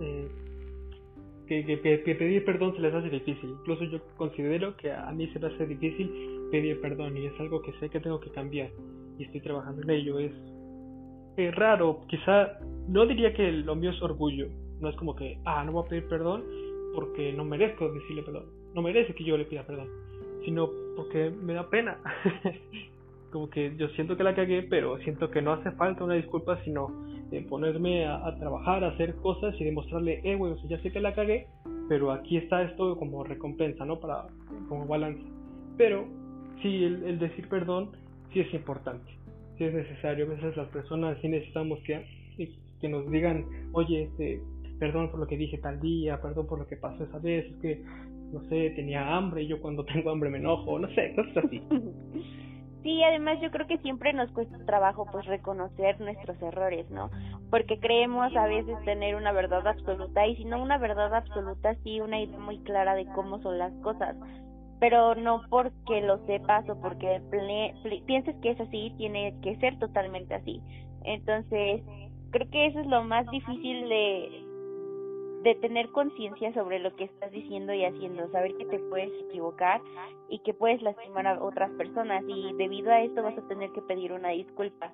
[0.00, 0.28] eh,
[1.46, 3.50] que, que, pedir perdón se les hace difícil.
[3.50, 6.10] Incluso yo considero que a mí se me hace difícil
[6.50, 8.70] pedir perdón y es algo que sé que tengo que cambiar
[9.18, 10.18] y estoy trabajando en ello.
[10.18, 10.32] Es,
[11.36, 12.58] es raro, quizá
[12.88, 14.48] no diría que lo mío es orgullo.
[14.80, 16.42] No es como que, ah, no voy a pedir perdón
[16.94, 18.46] porque no merezco decirle perdón.
[18.74, 19.88] No merece que yo le pida perdón,
[20.44, 21.98] sino porque me da pena.
[23.30, 26.62] como que yo siento que la cagué, pero siento que no hace falta una disculpa,
[26.64, 26.90] sino
[27.32, 31.14] eh, ponerme a, trabajar, a hacer cosas y demostrarle, eh, güey, ya sé que la
[31.14, 31.46] cagué,
[31.88, 34.00] pero aquí está esto como recompensa, ¿no?
[34.00, 34.26] Para,
[34.68, 35.22] como balance.
[35.76, 36.06] Pero
[36.62, 37.90] sí, el, decir perdón
[38.32, 39.10] sí es importante,
[39.58, 40.26] sí es necesario.
[40.26, 42.04] A veces las personas sí necesitamos que,
[42.80, 44.40] que nos digan, oye, este,
[44.78, 47.56] perdón por lo que dije tal día, perdón por lo que pasó esa vez, es
[47.58, 47.82] que,
[48.32, 51.62] no sé, tenía hambre y yo cuando tengo hambre me enojo, no sé, cosas así.
[52.82, 57.10] Sí, además yo creo que siempre nos cuesta trabajo pues reconocer nuestros errores, ¿no?
[57.50, 62.00] Porque creemos a veces tener una verdad absoluta y si no una verdad absoluta, sí
[62.00, 64.16] una idea muy clara de cómo son las cosas,
[64.78, 67.20] pero no porque lo sepas o porque
[68.06, 70.62] pienses que es así, tiene que ser totalmente así.
[71.04, 71.82] Entonces,
[72.30, 74.49] creo que eso es lo más difícil de
[75.42, 79.80] de tener conciencia sobre lo que estás diciendo y haciendo, saber que te puedes equivocar
[80.28, 83.80] y que puedes lastimar a otras personas y debido a esto vas a tener que
[83.82, 84.92] pedir una disculpa.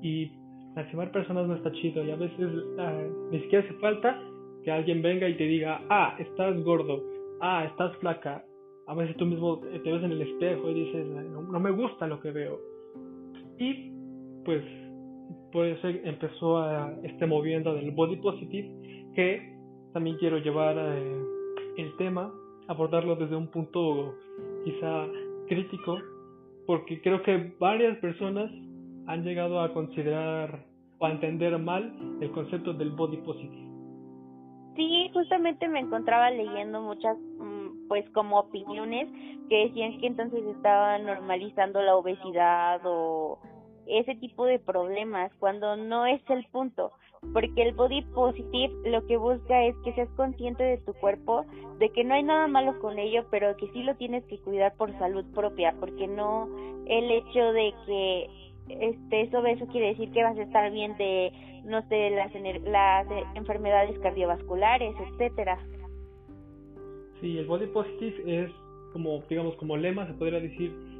[0.00, 0.30] Y
[0.76, 4.20] lastimar personas no está chido y a veces ah, ni siquiera hace falta
[4.62, 7.02] que alguien venga y te diga, ah, estás gordo,
[7.40, 8.44] ah, estás flaca.
[8.86, 12.20] A veces tú mismo te ves en el espejo y dices, no me gusta lo
[12.20, 12.60] que veo.
[13.58, 13.90] Y
[14.44, 14.62] pues
[15.54, 18.68] por eso empezó a este movimiento del body positive
[19.14, 19.56] que
[19.92, 21.22] también quiero llevar eh,
[21.76, 22.34] el tema
[22.66, 24.16] abordarlo desde un punto
[24.64, 25.06] quizá
[25.46, 25.96] crítico
[26.66, 28.50] porque creo que varias personas
[29.06, 30.66] han llegado a considerar
[30.98, 33.68] o a entender mal el concepto del body positive.
[34.74, 39.08] Sí justamente me encontraba leyendo muchas mm, pues como opiniones
[39.48, 43.38] que decían que entonces estaban normalizando la obesidad o
[43.86, 46.92] ese tipo de problemas cuando no es el punto
[47.32, 51.44] porque el body positive lo que busca es que seas consciente de tu cuerpo
[51.78, 54.74] de que no hay nada malo con ello pero que sí lo tienes que cuidar
[54.76, 56.48] por salud propia porque no
[56.86, 58.30] el hecho de que
[58.68, 61.32] este obeso quiere decir que vas a estar bien de
[61.64, 62.32] no sé las
[62.64, 65.58] las enfermedades cardiovasculares etcétera.
[67.20, 68.50] Sí el body positive es
[68.92, 70.93] como digamos como lema se podría decir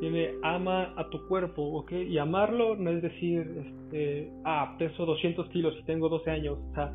[0.00, 1.92] tiene ama a tu cuerpo, ¿ok?
[1.92, 6.74] Y amarlo no es decir, este, ah, peso 200 kilos y tengo 12 años, o
[6.74, 6.92] sea,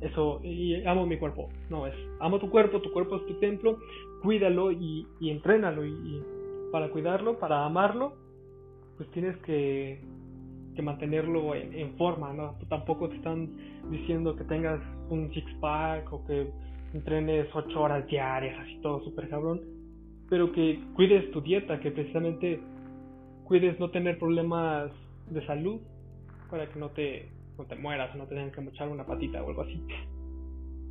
[0.00, 1.48] eso, y amo mi cuerpo.
[1.70, 3.78] No, es, amo tu cuerpo, tu cuerpo es tu templo,
[4.22, 5.84] cuídalo y, y entrénalo.
[5.84, 6.22] Y,
[6.72, 8.14] para cuidarlo, para amarlo,
[8.96, 10.00] pues tienes que,
[10.74, 12.54] que mantenerlo en, forma, ¿no?
[12.70, 13.50] Tampoco te están
[13.90, 16.50] diciendo que tengas un six-pack o que
[16.94, 19.71] entrenes 8 horas diarias, así todo súper cabrón
[20.32, 22.58] pero que cuides tu dieta, que precisamente
[23.44, 24.90] cuides no tener problemas
[25.28, 25.78] de salud
[26.50, 29.50] para que no te, no te mueras, no te tengan que mochar una patita o
[29.50, 29.78] algo así.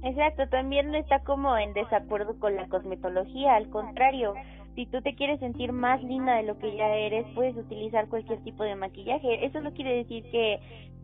[0.03, 4.35] Exacto, también no está como en desacuerdo con la cosmetología, al contrario,
[4.75, 8.43] si tú te quieres sentir más linda de lo que ya eres, puedes utilizar cualquier
[8.43, 9.43] tipo de maquillaje.
[9.43, 10.59] Eso no quiere decir que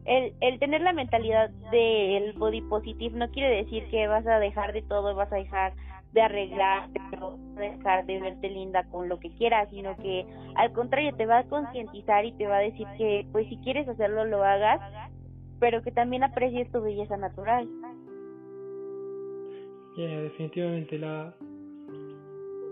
[0.06, 4.74] el, el tener la mentalidad del body positive no quiere decir que vas a dejar
[4.74, 5.74] de todo, vas a dejar
[6.14, 11.16] de arreglarte, pero dejar de verte linda con lo que quieras, sino que al contrario
[11.16, 14.44] te va a concientizar y te va a decir que pues si quieres hacerlo lo
[14.44, 14.80] hagas,
[15.60, 17.68] pero que también aprecies tu belleza natural.
[19.96, 21.34] definitivamente la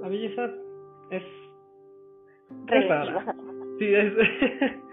[0.02, 0.50] la belleza
[1.12, 1.24] es
[2.68, 3.36] Relativa.
[3.80, 4.14] Sí, es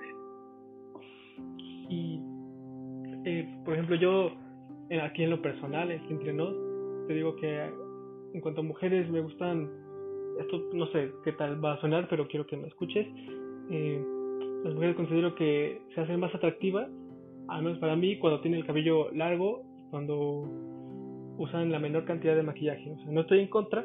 [1.89, 2.21] y
[3.25, 4.33] eh, por ejemplo yo
[5.03, 6.55] aquí en lo personal, entre nos,
[7.07, 7.71] te digo que
[8.35, 9.71] en cuanto a mujeres me gustan,
[10.41, 13.07] esto no sé qué tal va a sonar, pero quiero que me escuches.
[13.71, 14.05] Eh,
[14.65, 16.89] las mujeres considero que se hacen más atractivas,
[17.49, 20.49] al menos para mí, cuando tienen el cabello largo, cuando
[21.39, 22.95] usan la menor cantidad de maquillaje.
[23.09, 23.85] No estoy en contra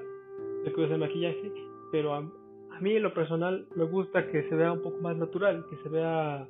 [0.63, 1.51] de que usen maquillaje,
[1.91, 2.21] pero a,
[2.79, 5.89] mí en lo personal me gusta que se vea un poco más natural, que se
[5.89, 6.47] vea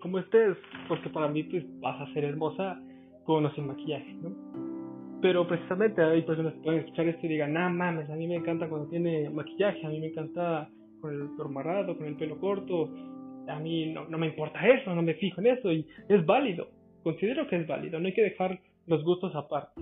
[0.00, 0.56] como estés,
[0.88, 2.80] porque para mí pues vas a ser hermosa
[3.24, 4.69] con o sin maquillaje, ¿no?
[5.22, 8.36] Pero precisamente hay personas que pueden escuchar esto y digan, nah mames, a mí me
[8.36, 10.68] encanta cuando tiene maquillaje, a mí me encanta
[11.00, 12.88] con el pelo marado, con el pelo corto,
[13.48, 16.68] a mí no, no me importa eso, no me fijo en eso y es válido.
[17.02, 19.80] Considero que es válido, no hay que dejar los gustos aparte.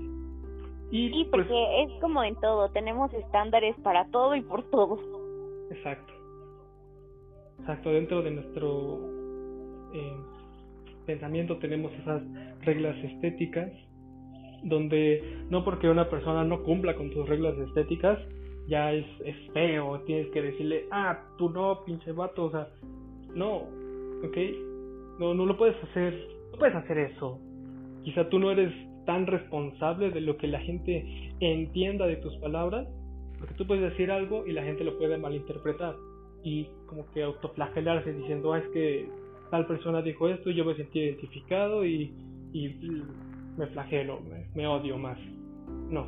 [0.91, 4.99] Y, sí, pues porque es como en todo, tenemos estándares para todo y por todo.
[5.71, 6.13] Exacto.
[7.61, 8.99] Exacto, dentro de nuestro
[9.93, 10.17] eh,
[11.05, 12.23] pensamiento tenemos esas
[12.63, 13.71] reglas estéticas
[14.63, 18.19] donde no porque una persona no cumpla con tus reglas estéticas
[18.69, 22.69] ya es, es feo, tienes que decirle, ah, tú no, pinche vato, o sea,
[23.35, 23.63] no,
[24.23, 24.37] ok,
[25.19, 26.15] no, no lo puedes hacer,
[26.53, 27.41] no puedes hacer eso.
[28.05, 28.73] Quizá tú no eres
[29.07, 32.87] tan responsable de lo que la gente entienda de tus palabras,
[33.39, 35.97] porque tú puedes decir algo y la gente lo puede malinterpretar
[36.45, 39.09] y como que autoflagelarse diciendo, ah, es que
[39.51, 42.13] tal persona dijo esto y yo me sentí identificado y,
[42.53, 42.69] y
[43.59, 44.21] me flagelo,
[44.55, 45.19] me, odio más.
[45.91, 46.07] No.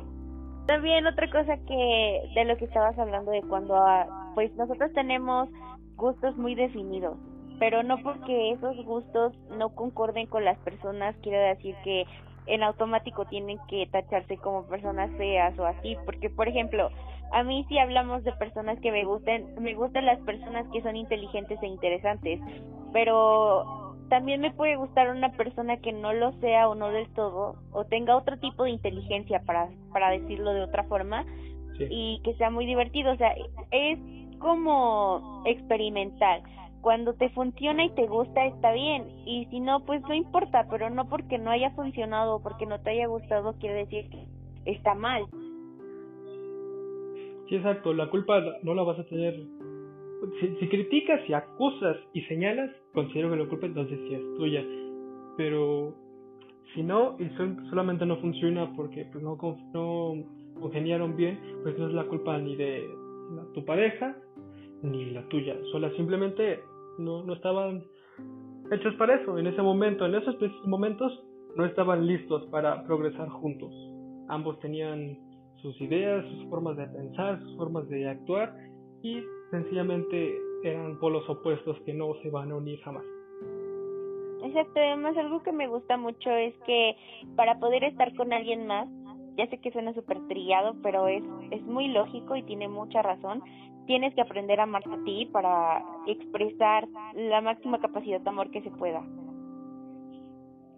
[0.67, 5.49] También otra cosa que de lo que estabas hablando de cuando ah, pues nosotros tenemos
[5.95, 7.17] gustos muy definidos,
[7.59, 12.05] pero no porque esos gustos no concorden con las personas quiere decir que
[12.47, 16.89] en automático tienen que tacharse como personas feas o así, porque por ejemplo,
[17.33, 20.95] a mí si hablamos de personas que me gusten, me gustan las personas que son
[20.95, 22.39] inteligentes e interesantes,
[22.93, 27.55] pero también me puede gustar una persona que no lo sea o no del todo,
[27.71, 31.25] o tenga otro tipo de inteligencia para, para decirlo de otra forma,
[31.79, 33.33] y que sea muy divertido, o sea,
[33.71, 33.99] es
[34.39, 36.43] como experimental
[36.81, 39.07] cuando te funciona y te gusta está bien.
[39.25, 42.81] Y si no pues no importa pero no porque no haya funcionado o porque no
[42.81, 44.25] te haya gustado quiere decir que
[44.65, 45.25] está mal.
[47.47, 47.93] Sí exacto.
[47.93, 49.35] La culpa no la vas a tener
[50.39, 54.63] si, criticas y acusas y señalas considero que la culpa entonces sí es tuya.
[55.37, 55.95] Pero
[56.73, 57.29] si no y
[57.69, 59.37] solamente no funciona porque pues no
[59.73, 60.13] no
[60.59, 62.87] congeniaron bien pues no es la culpa ni de
[63.53, 64.15] tu pareja
[64.83, 66.59] ni la tuya, sola simplemente
[66.97, 67.83] no, no estaban
[68.71, 69.37] hechos para eso.
[69.37, 71.23] En ese momento, en esos momentos
[71.55, 73.71] no estaban listos para progresar juntos.
[74.29, 75.17] Ambos tenían
[75.61, 78.53] sus ideas, sus formas de pensar, sus formas de actuar
[79.03, 83.03] y sencillamente eran polos opuestos que no se van a unir jamás.
[84.43, 86.95] Exacto, además algo que me gusta mucho es que
[87.35, 88.87] para poder estar con alguien más,
[89.37, 93.43] ya sé que suena súper trillado, pero es, es muy lógico y tiene mucha razón,
[93.85, 98.61] tienes que aprender a amarte a ti para expresar la máxima capacidad de amor que
[98.61, 99.03] se pueda.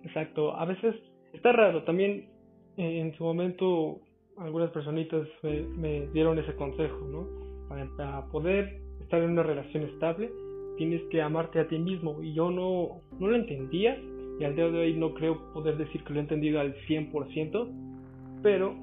[0.04, 0.96] Exacto, a veces
[1.32, 2.30] está raro, también
[2.78, 4.02] eh, en su momento
[4.38, 7.53] algunas personitas me, dieron ese consejo, ¿no?
[7.98, 10.32] Para, poder estar en una relación estable
[10.78, 13.98] tienes que amarte a ti mismo y yo no, no lo entendía
[14.40, 17.68] y al día de hoy no creo poder decir que lo he entendido al 100%,
[18.42, 18.76] pero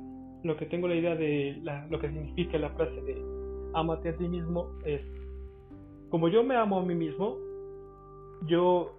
[0.44, 3.16] lo que tengo la idea de la, lo que significa la frase de
[3.74, 5.00] amate a ti mismo es,
[6.09, 7.37] como yo me amo a mí mismo,
[8.46, 8.92] yo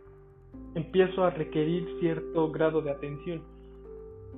[0.75, 3.41] empiezo a requerir cierto grado de atención.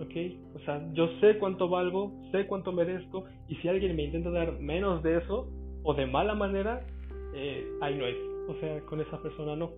[0.02, 0.16] ¿Ok?
[0.56, 4.60] O sea, yo sé cuánto valgo, sé cuánto merezco, y si alguien me intenta dar
[4.60, 5.48] menos de eso,
[5.84, 6.86] o de mala manera,
[7.36, 8.16] eh, ahí no es.
[8.50, 9.72] O sea, con esa persona no.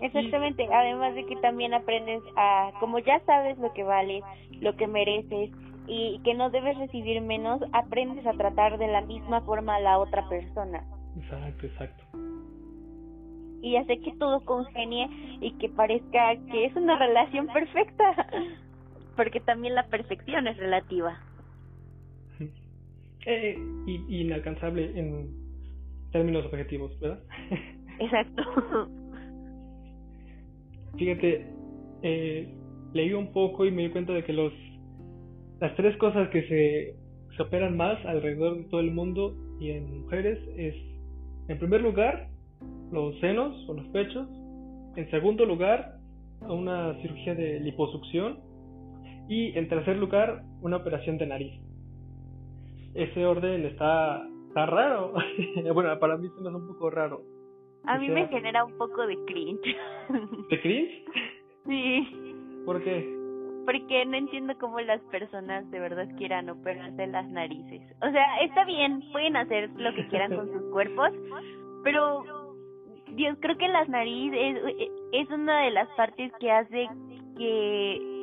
[0.00, 4.24] Exactamente, además de que también aprendes a, como ya sabes lo que vales,
[4.60, 5.50] lo que mereces,
[5.86, 9.98] y que no debes recibir menos, aprendes a tratar de la misma forma a la
[9.98, 10.84] otra persona.
[11.16, 12.04] Exacto, exacto.
[13.62, 15.08] Y hace que todo congenie
[15.40, 18.26] y que parezca que es una relación perfecta,
[19.16, 21.18] porque también la perfección es relativa.
[23.26, 25.30] Eh, y, inalcanzable en
[26.12, 27.20] términos objetivos, ¿verdad?
[27.98, 28.42] Exacto.
[30.98, 31.46] Fíjate,
[32.02, 32.54] eh,
[32.92, 34.52] leí un poco y me di cuenta de que los
[35.60, 36.94] las tres cosas que se,
[37.36, 40.74] se operan más alrededor de todo el mundo y en mujeres es,
[41.48, 42.28] en primer lugar,
[42.92, 44.28] los senos o los pechos.
[44.96, 45.98] En segundo lugar,
[46.42, 48.40] una cirugía de liposucción.
[49.28, 51.60] Y en tercer lugar, una operación de nariz.
[52.94, 55.14] Ese orden está, está raro.
[55.74, 57.22] bueno, para mí se me hace un poco raro.
[57.86, 59.76] A mí me genera un poco de cringe.
[60.50, 61.04] ¿De cringe?
[61.66, 62.08] Sí.
[62.64, 63.24] ¿Por qué?
[63.64, 67.80] porque no entiendo cómo las personas de verdad quieran operarse las narices.
[68.02, 71.10] O sea, está bien, pueden hacer lo que quieran con sus cuerpos,
[71.82, 72.24] pero
[73.12, 76.88] Dios, creo que las narices es, es una de las partes que hace
[77.36, 78.13] que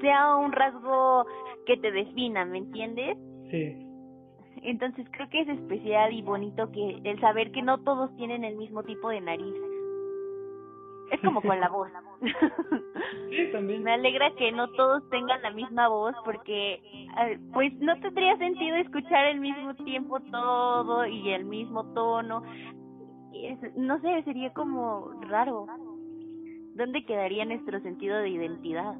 [0.00, 1.26] sea un rasgo
[1.66, 3.16] que te defina, ¿me entiendes?
[3.50, 3.84] Sí.
[4.62, 8.56] Entonces creo que es especial y bonito que el saber que no todos tienen el
[8.56, 9.54] mismo tipo de nariz.
[11.10, 11.90] Es como con la voz.
[13.30, 13.82] sí, también.
[13.82, 16.80] Me alegra que no todos tengan la misma voz porque
[17.52, 22.42] pues no tendría sentido escuchar el mismo tiempo todo y el mismo tono.
[23.76, 25.66] no sé, sería como raro.
[26.74, 28.94] ¿Dónde quedaría nuestro sentido de identidad?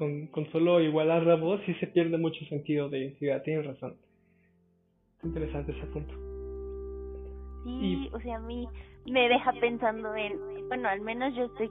[0.00, 3.96] Con, con solo igualar la voz sí se pierde mucho sentido de identidad, tienes razón.
[5.18, 6.14] Es interesante ese punto.
[7.64, 8.66] Sí, o sea, a mí
[9.04, 10.38] me deja pensando en,
[10.68, 11.70] bueno, al menos yo estoy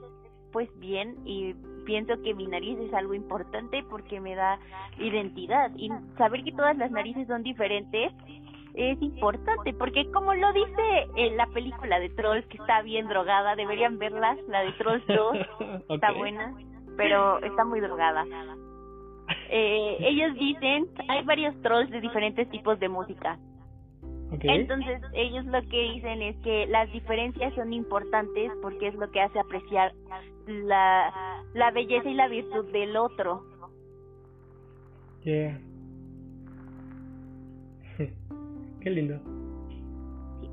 [0.52, 1.54] pues bien y
[1.84, 4.60] pienso que mi nariz es algo importante porque me da
[5.00, 8.12] identidad y saber que todas las narices son diferentes
[8.74, 13.56] es importante porque como lo dice en la película de Trolls que está bien drogada,
[13.56, 15.36] deberían verla, la de Trolls 2,
[15.88, 16.54] está buena,
[16.96, 18.24] pero está muy drogada.
[19.48, 23.38] Eh, ellos dicen, hay varios trolls de diferentes tipos de música.
[24.42, 29.20] Entonces ellos lo que dicen es que las diferencias son importantes porque es lo que
[29.20, 29.92] hace apreciar
[30.46, 33.42] la, la belleza y la virtud del otro.
[35.24, 35.60] Yeah.
[38.80, 39.16] Qué lindo.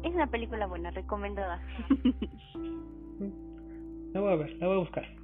[0.03, 1.61] es una película buena, recomendada.
[4.13, 5.16] la voy a ver, la voy a buscar.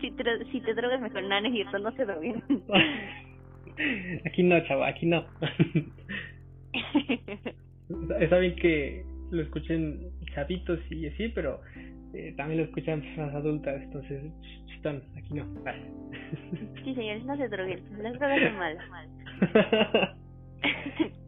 [0.00, 2.42] Si te, si te drogas mejor, no, no es cierto, no se droguen.
[4.26, 5.24] aquí no, chava, aquí no.
[8.20, 11.60] Está bien que lo escuchen chavitos y así, pero
[12.14, 14.22] eh, también lo escuchan personas adultas, entonces,
[14.66, 15.44] chistón, aquí no.
[16.84, 18.84] Sí, señores, no se droguen, las drogas son malas.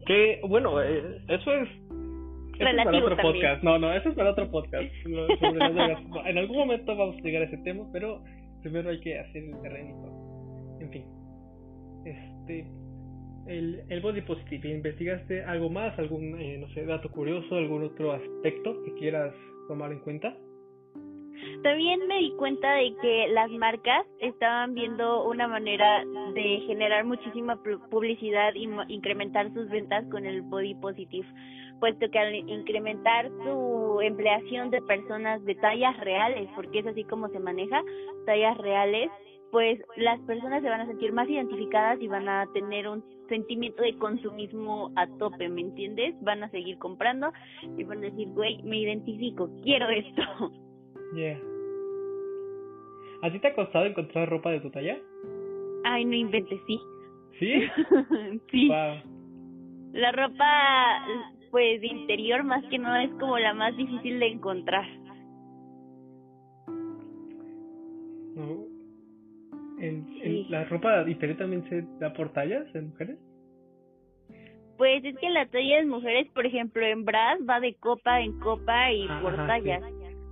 [0.05, 1.69] que, bueno, eh, eso es...
[2.59, 3.61] Eso es para otro podcast.
[3.61, 4.91] No, no, eso es para otro podcast.
[5.05, 8.23] en algún momento vamos a llegar a ese tema, pero
[8.61, 10.77] primero hay que hacer el terreno.
[10.79, 11.05] En fin.
[12.05, 12.67] Este
[13.47, 14.69] el, el body positive.
[14.69, 15.97] ¿Investigaste algo más?
[15.97, 17.55] ¿Algún, eh, no sé, dato curioso?
[17.55, 19.33] ¿Algún otro aspecto que quieras
[19.67, 20.35] tomar en cuenta?
[21.63, 26.03] También me di cuenta de que las marcas estaban viendo una manera
[26.33, 31.27] de generar muchísima publicidad y incrementar sus ventas con el body positive,
[31.79, 37.29] puesto que al incrementar su empleación de personas de tallas reales, porque es así como
[37.29, 37.81] se maneja,
[38.25, 39.09] tallas reales,
[39.51, 43.81] pues las personas se van a sentir más identificadas y van a tener un sentimiento
[43.81, 46.15] de consumismo a tope, ¿me entiendes?
[46.21, 47.31] Van a seguir comprando
[47.77, 50.21] y van a decir, güey, me identifico, quiero esto.
[51.15, 51.39] Yeah.
[53.21, 54.97] ¿A ti te ha costado encontrar ropa de tu talla?
[55.85, 56.79] Ay, no inventes, sí.
[57.39, 57.61] ¿Sí?
[58.51, 58.67] sí.
[58.67, 61.07] La ropa,
[61.51, 64.85] pues, de interior más que no es como la más difícil de encontrar.
[68.35, 68.67] No,
[69.79, 73.17] ¿En, la ropa diferente también se da por tallas en mujeres?
[74.77, 78.39] Pues es que la talla de mujeres, por ejemplo, en bras va de copa en
[78.39, 79.83] copa y por tallas.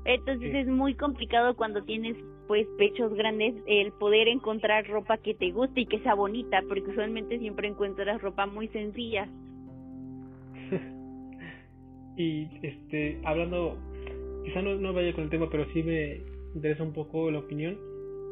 [0.06, 2.16] Entonces es muy complicado cuando tienes
[2.48, 6.92] pues pechos grandes el poder encontrar ropa que te guste y que sea bonita, porque
[6.92, 9.28] usualmente siempre encuentras ropa muy sencilla.
[12.18, 13.78] Y este hablando,
[14.44, 16.22] quizá no, no vaya con el tema, pero sí me
[16.54, 17.78] interesa un poco la opinión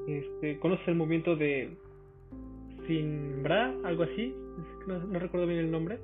[0.08, 1.70] este, ¿Conoces el movimiento de
[2.88, 3.74] Sinbra?
[3.86, 4.36] Algo así.
[4.88, 5.98] No, no recuerdo bien el nombre.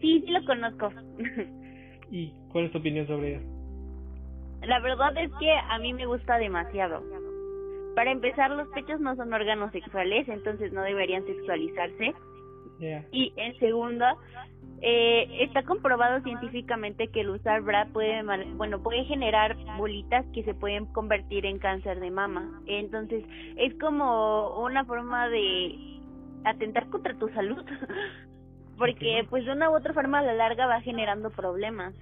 [0.00, 0.90] Sí, sí lo conozco.
[2.10, 3.44] ¿Y cuál es tu opinión sobre eso?
[4.62, 7.02] La verdad es que a mí me gusta demasiado.
[7.94, 12.12] Para empezar, los pechos no son órganos sexuales, entonces no deberían sexualizarse.
[13.12, 14.06] Y en segundo,
[14.82, 18.22] eh, está comprobado científicamente que el usar bra puede,
[18.56, 22.62] bueno, puede generar bolitas que se pueden convertir en cáncer de mama.
[22.66, 23.24] Entonces,
[23.56, 26.00] es como una forma de
[26.44, 27.62] atentar contra tu salud.
[28.78, 31.94] Porque, pues, de una u otra forma, a la larga va generando problemas.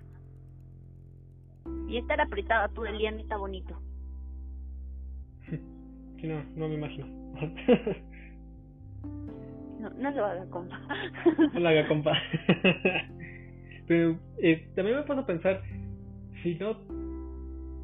[1.88, 3.80] Y estar apretada todo el día no está bonito.
[6.20, 7.06] Sí, no, no me imagino.
[9.78, 10.78] No, no lo haga, compa.
[11.52, 12.12] no lo haga, compa.
[13.86, 15.62] Pero eh, también me puedo pensar,
[16.42, 16.76] si no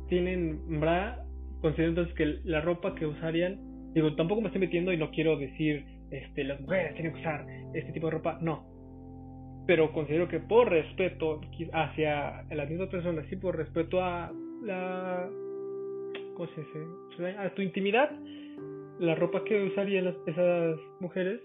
[0.09, 1.25] tienen bra,
[1.61, 3.59] considero entonces que la ropa que usarían,
[3.95, 7.47] digo, tampoco me estoy metiendo y no quiero decir, este, las mujeres tienen que usar
[7.73, 8.67] este tipo de ropa, no.
[9.67, 11.41] Pero considero que por respeto
[11.73, 14.31] hacia las mismas personas, sí, por respeto a
[14.63, 15.27] la,
[16.37, 17.39] ¿cómo se dice?
[17.39, 18.11] A tu intimidad,
[18.99, 21.41] la ropa que usarían esas mujeres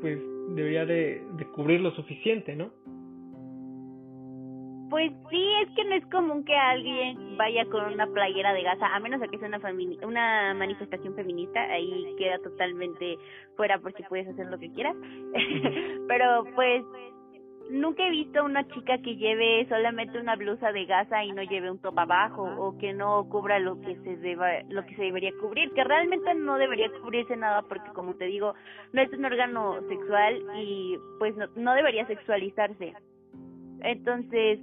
[0.00, 0.18] pues
[0.54, 1.22] debería de,
[1.54, 2.70] cubrir lo suficiente, ¿no?
[4.90, 8.86] Pues sí, es que no es común que alguien vaya con una playera de gasa,
[8.94, 9.60] a menos que sea una,
[10.02, 13.18] una manifestación feminista, ahí queda totalmente
[13.54, 14.96] fuera porque puedes hacer lo que quieras.
[16.08, 16.84] Pero pues
[17.70, 21.70] nunca he visto una chica que lleve solamente una blusa de gasa y no lleve
[21.70, 25.32] un top abajo o que no cubra lo que se deba, lo que se debería
[25.40, 28.54] cubrir, que realmente no debería cubrirse nada porque como te digo,
[28.92, 32.94] no es un órgano sexual y pues no, no debería sexualizarse.
[33.80, 34.58] Entonces,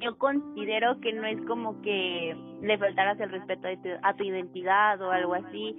[0.00, 3.68] yo considero que no es como que le faltaras el respeto
[4.02, 5.76] a tu, identidad o algo así,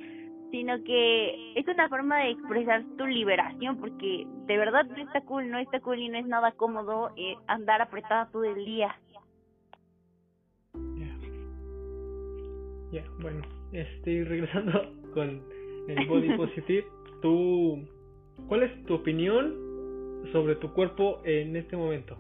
[0.56, 5.52] sino que es una forma de expresar tu liberación, porque de verdad no está cool,
[5.52, 8.98] no está cool y no es nada cómodo eh, andar apretada todo el día.
[12.94, 13.42] Ya, bueno,
[13.74, 15.42] este, regresando con
[15.90, 16.88] el body positive,
[17.22, 17.86] tú,
[18.48, 19.54] ¿cuál es tu opinión
[20.32, 22.18] sobre tu cuerpo en este momento?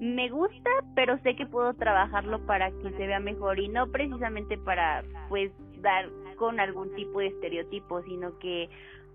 [0.00, 4.58] me gusta, pero sé que puedo trabajarlo para que se vea mejor y no precisamente
[4.58, 8.68] para pues dar con algún tipo de estereotipo, sino que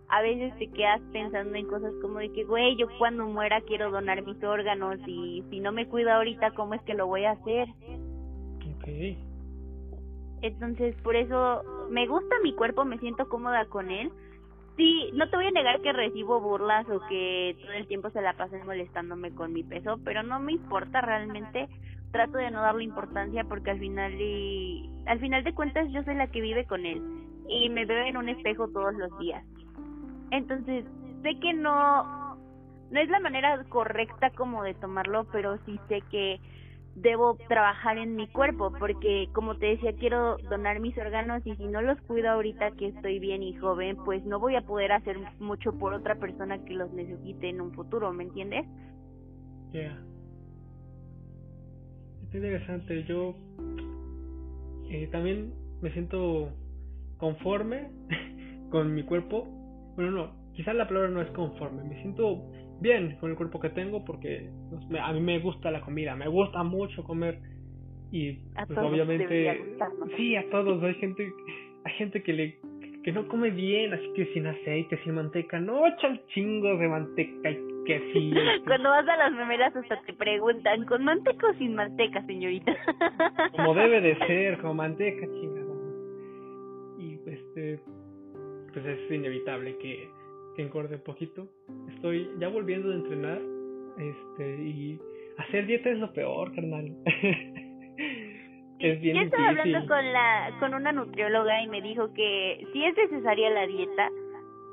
[0.09, 3.91] a veces te quedas pensando en cosas como de que, güey, yo cuando muera quiero
[3.91, 7.31] donar mis órganos y si no me cuido ahorita, ¿cómo es que lo voy a
[7.31, 7.67] hacer?
[8.79, 9.17] Okay.
[10.41, 14.11] Entonces, por eso me gusta mi cuerpo, me siento cómoda con él,
[14.79, 18.21] sí, no te voy a negar que recibo burlas o que todo el tiempo se
[18.21, 21.67] la pasen molestándome con mi peso, pero no me importa realmente.
[22.11, 26.15] Trato de no darle importancia porque al final y al final de cuentas yo soy
[26.15, 27.01] la que vive con él
[27.47, 29.43] y me veo en un espejo todos los días.
[30.31, 30.85] Entonces,
[31.23, 32.19] sé que no
[32.91, 36.39] no es la manera correcta como de tomarlo, pero sí sé que
[36.95, 41.65] debo trabajar en mi cuerpo porque como te decía quiero donar mis órganos y si
[41.65, 45.17] no los cuido ahorita que estoy bien y joven pues no voy a poder hacer
[45.39, 48.65] mucho por otra persona que los necesite en un futuro ¿me entiendes?
[49.71, 50.08] Es
[52.33, 53.03] interesante.
[53.05, 53.35] Yo
[54.89, 56.49] eh, también me siento
[57.17, 57.89] conforme
[58.71, 59.47] con mi cuerpo.
[59.95, 61.85] Bueno no quizás la palabra no es conforme.
[61.85, 62.43] Me siento
[62.81, 64.49] bien con el cuerpo que tengo porque
[65.01, 67.39] a mí me gusta la comida, me gusta mucho comer
[68.11, 68.33] y
[68.67, 69.57] pues obviamente
[70.17, 70.83] sí a todos.
[70.83, 71.31] Hay gente
[71.85, 72.59] hay gente que le
[73.05, 75.61] que no come bien así que sin aceite sin manteca.
[75.61, 77.57] No echan chingos de manteca y
[77.89, 82.75] quesillo cuando vas a las memeras hasta te preguntan con manteca o sin manteca señorita
[83.55, 85.73] como debe de ser con manteca chingada
[86.99, 87.79] y este
[88.73, 90.19] pues es inevitable que
[90.55, 91.47] que engorde un poquito.
[91.95, 93.39] Estoy ya volviendo a entrenar.
[93.97, 94.99] Este, y
[95.37, 96.91] hacer dieta es lo peor, carnal.
[98.79, 102.85] es bien Yo estaba hablando con la con una nutrióloga y me dijo que sí
[102.85, 104.09] es necesaria la dieta,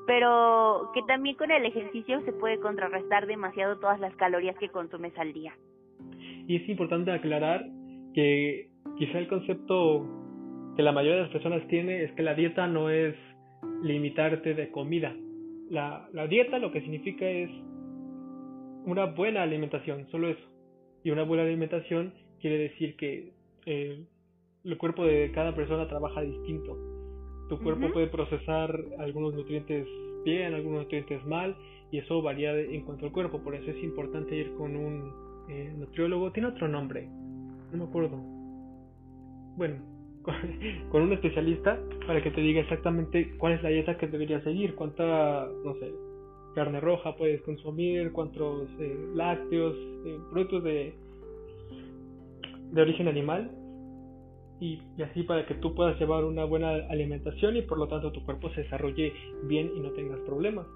[0.07, 5.17] pero que también con el ejercicio se puede contrarrestar demasiado todas las calorías que consumes
[5.19, 5.55] al día.
[6.47, 7.65] Y es importante aclarar
[8.15, 10.07] que quizá el concepto
[10.77, 13.15] que la mayoría de las personas tiene es que la dieta no es
[13.83, 15.15] limitarte de comida,
[15.71, 17.51] la, la dieta lo que significa es
[18.85, 20.49] una buena alimentación, solo eso.
[21.03, 23.33] Y una buena alimentación quiere decir que
[23.67, 24.05] eh,
[24.65, 26.96] el cuerpo de cada persona trabaja distinto.
[27.49, 29.87] Tu cuerpo puede procesar algunos nutrientes
[30.25, 31.57] bien, algunos nutrientes mal,
[31.93, 33.43] y eso varía en cuanto al cuerpo.
[33.43, 35.13] Por eso es importante ir con un
[35.49, 36.33] eh, nutriólogo.
[36.33, 37.09] Tiene otro nombre,
[37.73, 38.17] no me acuerdo.
[39.57, 39.77] Bueno,
[40.91, 44.75] con, un especialista para que te diga exactamente cuál es la dieta que deberías seguir,
[44.75, 45.93] cuánta, no sé,
[46.57, 50.95] carne roja puedes consumir, cuántos eh, lácteos, eh, productos de,
[52.73, 53.51] de origen animal
[54.61, 58.13] y, y, así para que tú puedas llevar una buena alimentación y por lo tanto
[58.13, 59.13] tu cuerpo se desarrolle
[59.45, 60.67] bien y no tengas problemas.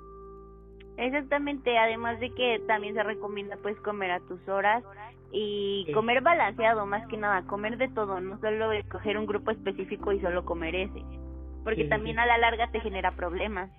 [0.97, 4.85] Exactamente, además de que también se recomienda pues comer a tus horas
[5.33, 10.13] y comer balanceado más que nada, comer de todo, no solo escoger un grupo específico
[10.13, 11.03] y solo comer ese,
[11.65, 13.71] porque también a la larga te genera problemas.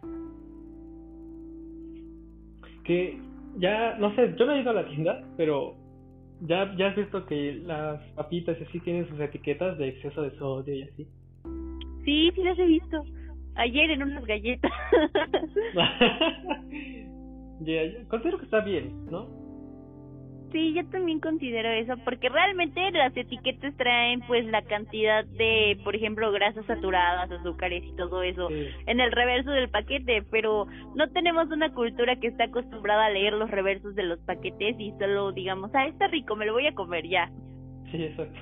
[2.83, 3.19] Que
[3.57, 5.75] ya, no sé, yo no he ido a la tienda, pero
[6.41, 10.75] ya, ya has visto que las papitas así tienen sus etiquetas de exceso de sodio
[10.75, 11.07] y así.
[12.05, 13.03] Sí, sí las he visto.
[13.55, 14.71] Ayer en unas galletas.
[18.09, 19.40] considero que está bien, ¿no?
[20.51, 25.95] Sí, yo también considero eso, porque realmente las etiquetas traen pues la cantidad de, por
[25.95, 31.49] ejemplo, grasas saturadas, azúcares y todo eso en el reverso del paquete, pero no tenemos
[31.51, 35.71] una cultura que está acostumbrada a leer los reversos de los paquetes y solo digamos,
[35.73, 37.31] ah, está rico, me lo voy a comer ya.
[37.91, 38.39] Sí, exacto.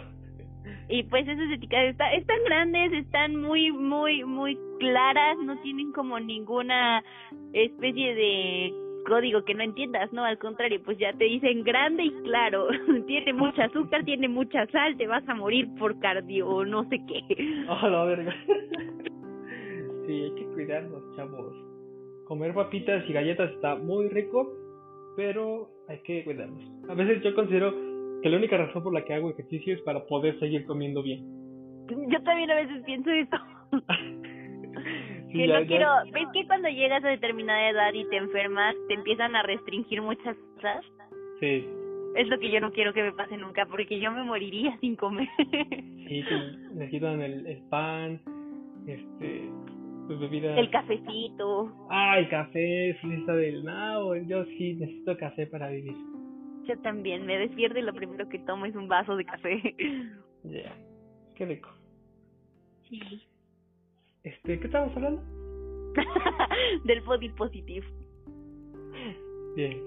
[0.87, 6.19] Y pues esas etiquetas está, están grandes, están muy, muy, muy claras, no tienen como
[6.19, 7.03] ninguna
[7.53, 8.73] especie de
[9.09, 12.67] código que no entiendas, no, al contrario, pues ya te dicen grande y claro,
[13.07, 17.01] tiene mucha azúcar, tiene mucha sal, te vas a morir por cardio o no sé
[17.07, 17.19] qué.
[17.69, 18.33] Oh, la verga.
[20.07, 21.55] sí, hay que cuidarnos, chavos.
[22.25, 24.53] Comer papitas y galletas está muy rico,
[25.15, 26.63] pero hay que cuidarnos.
[26.89, 27.73] A veces yo considero
[28.21, 31.25] que la única razón por la que hago ejercicio es para poder seguir comiendo bien.
[31.89, 33.37] Yo también a veces pienso eso.
[35.31, 39.35] Que no quiero, ¿ves que cuando llegas a determinada edad y te enfermas, te empiezan
[39.35, 40.85] a restringir muchas cosas?
[41.39, 41.65] Sí.
[42.15, 44.95] Es lo que yo no quiero que me pase nunca, porque yo me moriría sin
[44.95, 45.27] comer.
[46.07, 46.23] sí,
[46.73, 48.19] necesitan el, el pan,
[48.87, 49.49] este,
[50.07, 50.57] pues bebida.
[50.57, 51.71] El cafecito.
[51.89, 54.15] Ah, el café, fiesta del nao.
[54.15, 55.95] Yo sí necesito café para vivir.
[56.67, 59.75] Yo también, me despierto y lo primero que tomo es un vaso de café.
[60.43, 60.73] Ya,
[61.35, 61.69] qué rico.
[62.87, 63.28] Sí.
[64.23, 65.21] Este, ¿qué estamos hablando?
[66.83, 67.85] Del body positive.
[69.55, 69.81] Bien.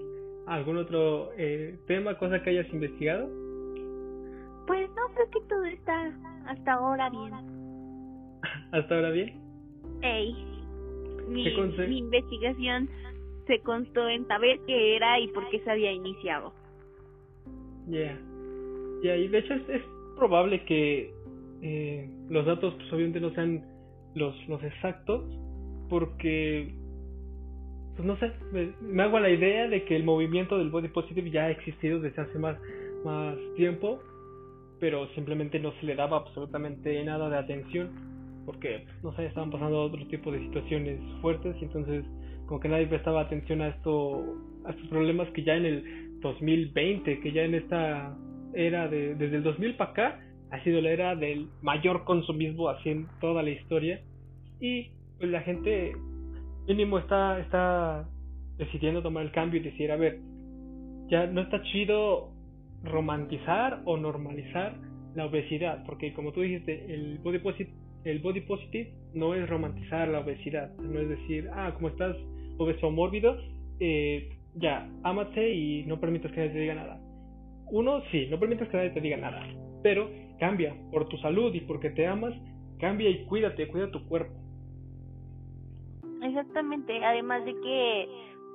[0.47, 3.29] ¿Algún otro eh, tema, cosa que hayas investigado?
[4.67, 6.11] Pues no, creo que todo está
[6.47, 7.33] hasta ahora bien.
[8.71, 9.39] ¿Hasta ahora bien?
[10.01, 10.35] Ey.
[11.27, 11.45] Mi,
[11.87, 12.89] mi investigación
[13.47, 16.53] se constó en saber qué era y por qué se había iniciado.
[17.87, 18.19] Ya.
[19.03, 19.81] Ya, y de hecho es,
[20.17, 21.13] probable que
[21.61, 23.63] eh, los datos pues obviamente no sean
[24.15, 25.23] los, los exactos
[25.89, 26.73] porque
[27.95, 28.31] pues no sé,
[28.81, 32.23] me, hago la idea de que el movimiento del body positive ya ha existido desde
[32.23, 32.57] hace más,
[33.05, 33.99] más tiempo,
[34.79, 37.91] pero simplemente no se le daba absolutamente nada de atención,
[38.45, 42.03] porque, no sé, estaban pasando otro tipo de situaciones fuertes y entonces
[42.47, 44.23] como que nadie prestaba atención a esto,
[44.65, 48.17] a estos problemas que ya en el 2020, que ya en esta
[48.53, 50.19] era de, desde el 2000 para acá,
[50.53, 54.01] ha sido la era del mayor consumismo así en toda la historia
[54.59, 55.93] y pues la gente
[56.67, 58.07] mínimo está, está
[58.57, 60.19] decidiendo tomar el cambio y decir, a ver,
[61.09, 62.29] ya no está chido
[62.83, 64.75] romantizar o normalizar
[65.15, 67.71] la obesidad, porque como tú dijiste, el body positive,
[68.03, 72.15] el body positive no es romantizar la obesidad, no es decir, ah, como estás
[72.57, 73.37] obeso mórbido,
[73.79, 76.99] eh, ya, ámate y no permitas que nadie te diga nada.
[77.71, 79.41] Uno, sí, no permitas que nadie te diga nada,
[79.81, 80.09] pero
[80.43, 82.33] cambia por tu salud y porque te amas,
[82.77, 84.33] cambia y cuídate, cuida tu cuerpo.
[86.21, 88.09] Exactamente, además de que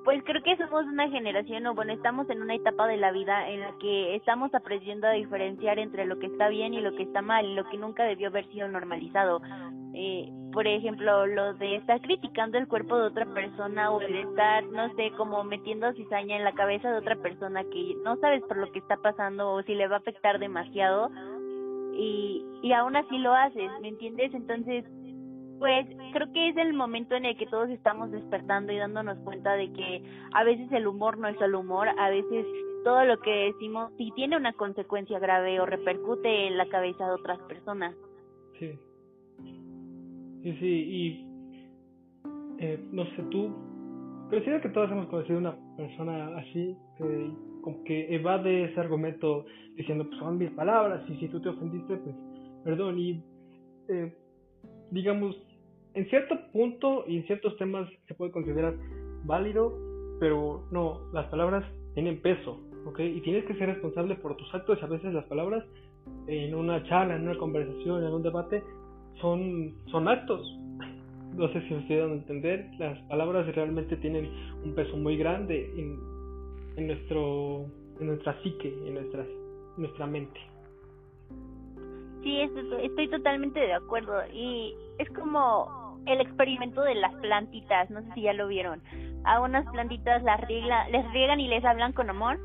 [0.05, 3.49] pues creo que somos una generación o bueno, estamos en una etapa de la vida
[3.49, 7.03] en la que estamos aprendiendo a diferenciar entre lo que está bien y lo que
[7.03, 9.41] está mal, lo que nunca debió haber sido normalizado.
[9.95, 14.21] Eh, por ejemplo, lo de estar criticando el cuerpo de otra persona o el de
[14.21, 18.43] estar, no sé, como metiendo cizaña en la cabeza de otra persona que no sabes
[18.43, 21.09] por lo que está pasando o si le va a afectar demasiado
[21.99, 24.33] y, y aún así lo haces, ¿me entiendes?
[24.33, 24.85] Entonces,
[25.59, 29.53] pues creo que es el momento en el que todos estamos despertando y dándonos cuenta
[29.53, 30.01] de que
[30.33, 32.45] a veces el humor no es solo humor, a veces
[32.85, 37.11] todo lo que decimos sí tiene una consecuencia grave o repercute en la cabeza de
[37.11, 37.93] otras personas.
[38.57, 38.79] Sí.
[40.43, 41.29] Sí, sí, y
[42.59, 43.53] eh, no sé tú,
[44.29, 47.31] pero que todos hemos conocido una persona así que
[47.61, 49.45] como que evade ese argumento
[49.75, 52.15] diciendo pues son mis palabras y si tú te ofendiste pues
[52.63, 53.23] perdón y
[53.87, 54.13] eh,
[54.91, 55.35] digamos
[55.93, 58.75] en cierto punto y en ciertos temas se puede considerar
[59.23, 59.73] válido,
[60.19, 62.99] pero no, las palabras tienen peso, ¿ok?
[62.99, 65.63] Y tienes que ser responsable por tus actos a veces las palabras
[66.27, 68.63] en una charla, en una conversación, en un debate,
[69.21, 70.41] son, son actos.
[71.35, 72.45] No sé si ustedes van
[72.81, 74.29] a las palabras realmente tienen
[74.63, 76.18] un peso muy grande en,
[76.79, 77.65] en, nuestro,
[77.99, 79.25] en nuestra psique, en nuestra,
[79.77, 80.39] nuestra mente.
[82.23, 82.41] Sí,
[82.81, 84.21] estoy totalmente de acuerdo.
[84.33, 88.81] Y es como el experimento de las plantitas, no sé si ya lo vieron.
[89.25, 92.39] A unas plantitas las les riegan y les hablan con amor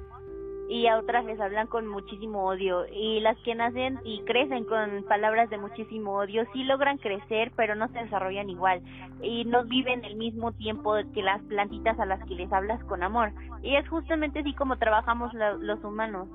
[0.69, 5.05] y a otras les hablan con muchísimo odio y las que nacen y crecen con
[5.09, 8.81] palabras de muchísimo odio sí logran crecer pero no se desarrollan igual
[9.23, 13.03] y no viven el mismo tiempo que las plantitas a las que les hablas con
[13.03, 13.33] amor.
[13.63, 16.29] Y es justamente así como trabajamos los humanos.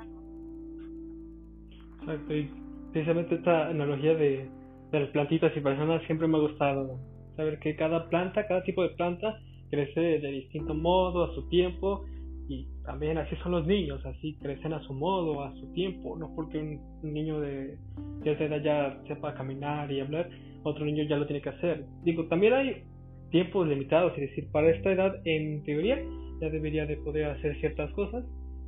[2.02, 2.50] Exacto y
[2.92, 4.50] precisamente esta analogía de,
[4.92, 6.98] de las plantitas y personas siempre me ha gustado
[7.36, 12.06] saber que cada planta, cada tipo de planta crece de distinto modo, a su tiempo,
[12.50, 16.34] y también así son los niños, así crecen a su modo, a su tiempo, no
[16.36, 17.78] porque un, niño de
[18.24, 20.28] cierta edad ya sepa caminar y hablar,
[20.64, 21.86] otro niño ya lo tiene que hacer.
[22.04, 22.84] Digo, también hay
[23.30, 26.04] tiempos limitados, es decir, para esta edad en teoría
[26.42, 28.26] ya debería de poder hacer ciertas cosas,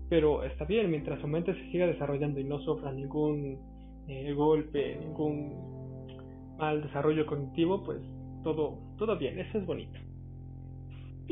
[0.10, 3.58] pero está bien, mientras su mente se siga desarrollando y no sufra ningún
[4.08, 6.06] eh, golpe, ningún
[6.60, 8.00] mal desarrollo cognitivo, pues
[8.44, 10.00] todo, todo bien, eso es bonito.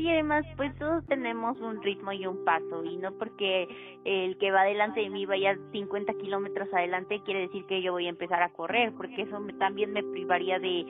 [0.00, 3.68] Sí, además, pues todos tenemos un ritmo y un paso, y no porque
[4.06, 8.06] el que va delante de mí vaya 50 kilómetros adelante quiere decir que yo voy
[8.06, 10.86] a empezar a correr, porque eso también me privaría de,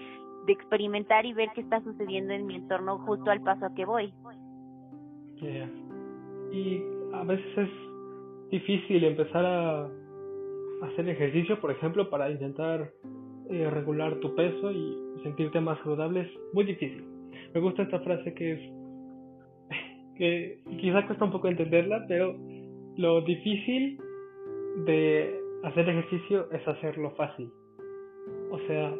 [0.46, 3.84] de experimentar y ver qué está sucediendo en mi entorno justo al paso a que
[3.84, 4.14] voy.
[6.52, 6.80] Y
[7.12, 9.88] a veces es difícil empezar a
[10.82, 12.92] hacer ejercicio, por ejemplo, para intentar
[13.50, 17.04] eh, regular tu peso y sentirte más saludable es muy difícil.
[17.52, 18.79] Me gusta esta frase que es
[20.20, 22.36] que quizá cuesta un poco entenderla, pero
[22.98, 23.98] lo difícil
[24.84, 27.50] de hacer ejercicio es hacerlo fácil.
[28.50, 28.94] O sea,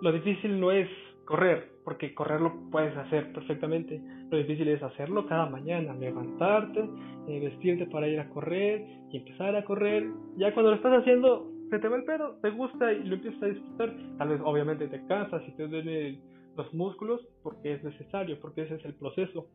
[0.00, 0.88] lo difícil no es
[1.24, 4.00] correr, porque correrlo puedes hacer perfectamente.
[4.30, 6.88] Lo difícil es hacerlo cada mañana, levantarte,
[7.26, 10.06] eh, vestirte para ir a correr y empezar a correr.
[10.36, 13.42] Ya cuando lo estás haciendo, se te va el pedo, te gusta y lo empiezas
[13.42, 13.92] a disfrutar.
[14.18, 16.20] Tal vez obviamente te cansas y te duelen
[16.56, 19.48] los músculos porque es necesario, porque ese es el proceso.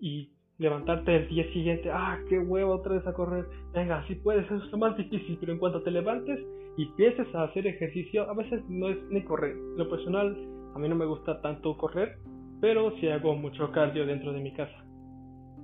[0.00, 3.46] Y levantarte el día siguiente, ah, qué huevo otra vez a correr.
[3.72, 6.38] Venga, si puedes, eso es lo más difícil, pero en cuanto te levantes
[6.76, 9.56] y empieces a hacer ejercicio, a veces no es ni correr.
[9.76, 10.36] Lo personal,
[10.74, 12.18] a mí no me gusta tanto correr,
[12.60, 14.84] pero sí hago mucho cardio dentro de mi casa.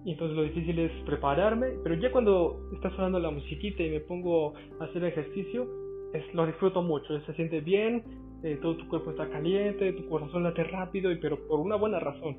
[0.05, 4.01] Y entonces lo difícil es prepararme, pero ya cuando está sonando la musiquita y me
[4.01, 5.66] pongo a hacer ejercicio,
[6.14, 8.05] es, lo disfruto mucho, se siente bien,
[8.43, 11.99] eh, todo tu cuerpo está caliente, tu corazón late rápido, y, pero por una buena
[11.99, 12.37] razón.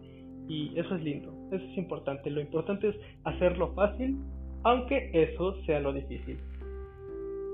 [0.48, 2.30] Y eso es lindo, eso es importante.
[2.30, 2.96] Lo importante es
[3.26, 4.18] hacerlo fácil,
[4.64, 6.40] aunque eso sea lo difícil.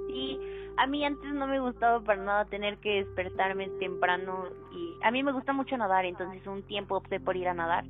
[0.09, 0.39] Y
[0.77, 5.23] a mí antes no me gustaba para nada tener que despertarme temprano y a mí
[5.23, 7.85] me gusta mucho nadar, entonces un tiempo opté por ir a nadar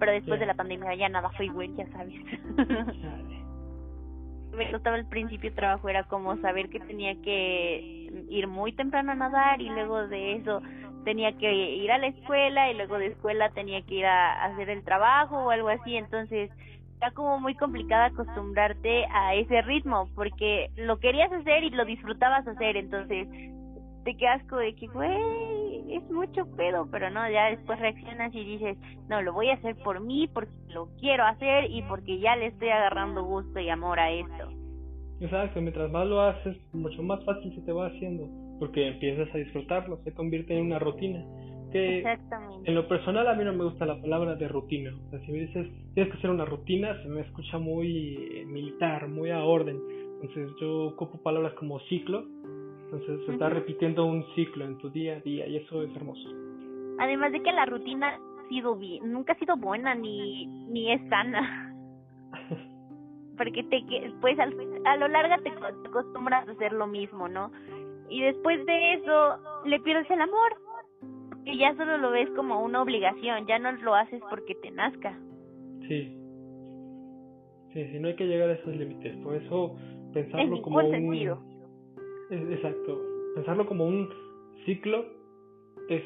[0.00, 2.14] pero después de la pandemia ya nada fue igual, ya sabes.
[4.56, 9.14] me costaba el principio trabajo, era como saber que tenía que ir muy temprano a
[9.14, 10.60] nadar y luego de eso
[11.04, 14.70] tenía que ir a la escuela y luego de escuela tenía que ir a hacer
[14.70, 16.50] el trabajo o algo así, entonces
[17.00, 22.46] era como muy complicado acostumbrarte a ese ritmo porque lo querías hacer y lo disfrutabas
[22.46, 23.26] hacer, entonces
[24.04, 28.44] te quedas como de que, güey, es mucho pedo, pero no, ya después reaccionas y
[28.44, 28.78] dices,
[29.08, 32.46] no, lo voy a hacer por mí, porque lo quiero hacer y porque ya le
[32.46, 34.48] estoy agarrando gusto y amor a esto.
[35.20, 38.26] Exacto, mientras más lo haces, mucho más fácil se te va haciendo,
[38.60, 41.24] porque empiezas a disfrutarlo, se convierte en una rutina.
[41.72, 42.68] Que Exactamente.
[42.68, 44.92] En lo personal a mí no me gusta la palabra de rutina.
[45.06, 49.08] O sea, si me dices, tienes que hacer una rutina, se me escucha muy militar,
[49.08, 49.80] muy a orden.
[50.20, 52.24] Entonces yo ocupo palabras como ciclo,
[52.84, 56.28] entonces se está repitiendo un ciclo en tu día a día y eso es hermoso.
[56.98, 61.00] Además de que la rutina ha sido bien, nunca ha sido buena ni, ni es
[61.08, 61.74] sana.
[63.38, 63.82] Porque te
[64.20, 65.48] pues a lo largo te
[65.88, 67.50] acostumbras a hacer lo mismo, ¿no?
[68.10, 70.56] Y después de eso le pierdes el amor.
[71.44, 75.18] Y ya solo lo ves como una obligación, ya no lo haces porque te nazca.
[75.88, 76.16] Sí.
[77.72, 79.16] Sí, sí, no hay que llegar a esos límites.
[79.18, 79.76] Por eso
[80.12, 81.50] pensarlo como un sentido
[82.30, 83.00] Exacto.
[83.34, 84.08] Pensarlo como un
[84.64, 85.04] ciclo
[85.88, 86.02] es,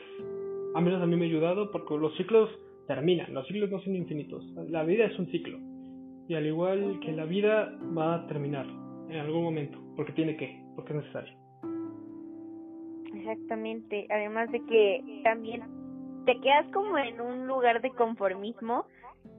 [0.75, 2.51] a menos a mí me ha ayudado porque los ciclos
[2.87, 4.45] terminan, los ciclos no son infinitos.
[4.69, 5.59] La vida es un ciclo.
[6.29, 8.67] Y al igual que la vida va a terminar
[9.09, 11.44] en algún momento, porque tiene que, porque es necesario.
[13.17, 14.07] Exactamente.
[14.11, 15.63] Además de que también
[16.25, 18.87] te quedas como en un lugar de conformismo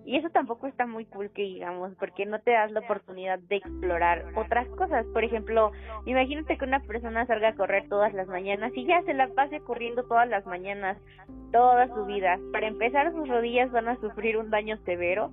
[0.05, 3.57] y eso tampoco está muy cool que digamos, porque no te das la oportunidad de
[3.57, 5.05] explorar otras cosas.
[5.07, 5.71] Por ejemplo,
[6.05, 9.61] imagínate que una persona salga a correr todas las mañanas y ya se la pase
[9.61, 10.97] corriendo todas las mañanas,
[11.51, 12.38] toda su vida.
[12.51, 15.32] Para empezar, sus rodillas van a sufrir un daño severo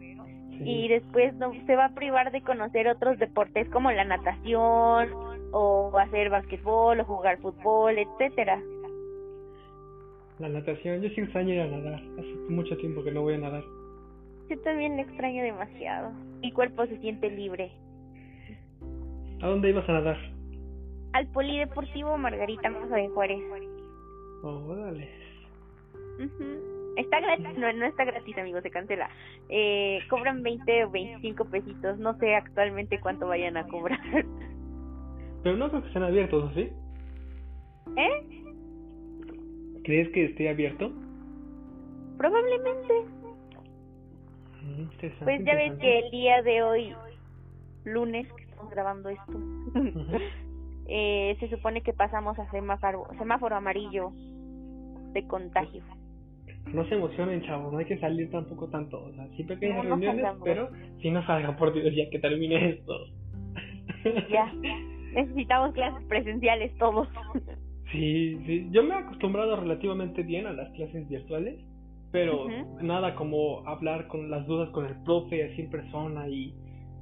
[0.64, 5.10] y después no, se va a privar de conocer otros deportes como la natación
[5.52, 8.60] o hacer basquetbol o jugar fútbol, etcétera.
[10.38, 12.02] La natación, yo sí extraño ir a nadar.
[12.18, 13.62] Hace mucho tiempo que no voy a nadar.
[14.48, 16.10] Yo también le extraño demasiado.
[16.40, 17.70] Mi cuerpo se siente libre.
[19.40, 20.18] ¿A dónde ibas a nadar?
[21.12, 23.40] Al Polideportivo Margarita Maza de Juárez.
[24.42, 25.08] Oh, dale.
[26.96, 29.08] Está gratis, no, no está gratis, amigo, se cancela.
[29.48, 34.00] Eh, cobran 20 o 25 pesitos, no sé actualmente cuánto vayan a cobrar.
[35.42, 36.70] Pero no creo que estén abiertos, ¿sí?
[37.96, 38.42] ¿Eh?
[39.84, 40.92] ¿Crees que esté abierto?
[42.16, 42.94] Probablemente.
[45.24, 46.94] Pues ya ves que el día de hoy,
[47.84, 49.32] lunes, que estamos grabando esto,
[50.86, 54.12] eh, se supone que pasamos a semáforo, semáforo amarillo
[55.12, 55.82] de contagio.
[56.72, 59.02] No se emocionen, chavos, no hay que salir tampoco tanto.
[59.02, 60.70] O sea, sí pequeñas reuniones, pero
[61.00, 63.06] si no salgan por Dios ya que termine esto.
[64.30, 64.52] ya,
[65.12, 67.08] necesitamos clases presenciales todos.
[67.92, 71.58] sí, sí, yo me he acostumbrado relativamente bien a las clases virtuales
[72.12, 72.46] pero
[72.82, 76.54] nada como hablar con las dudas con el profe así en persona y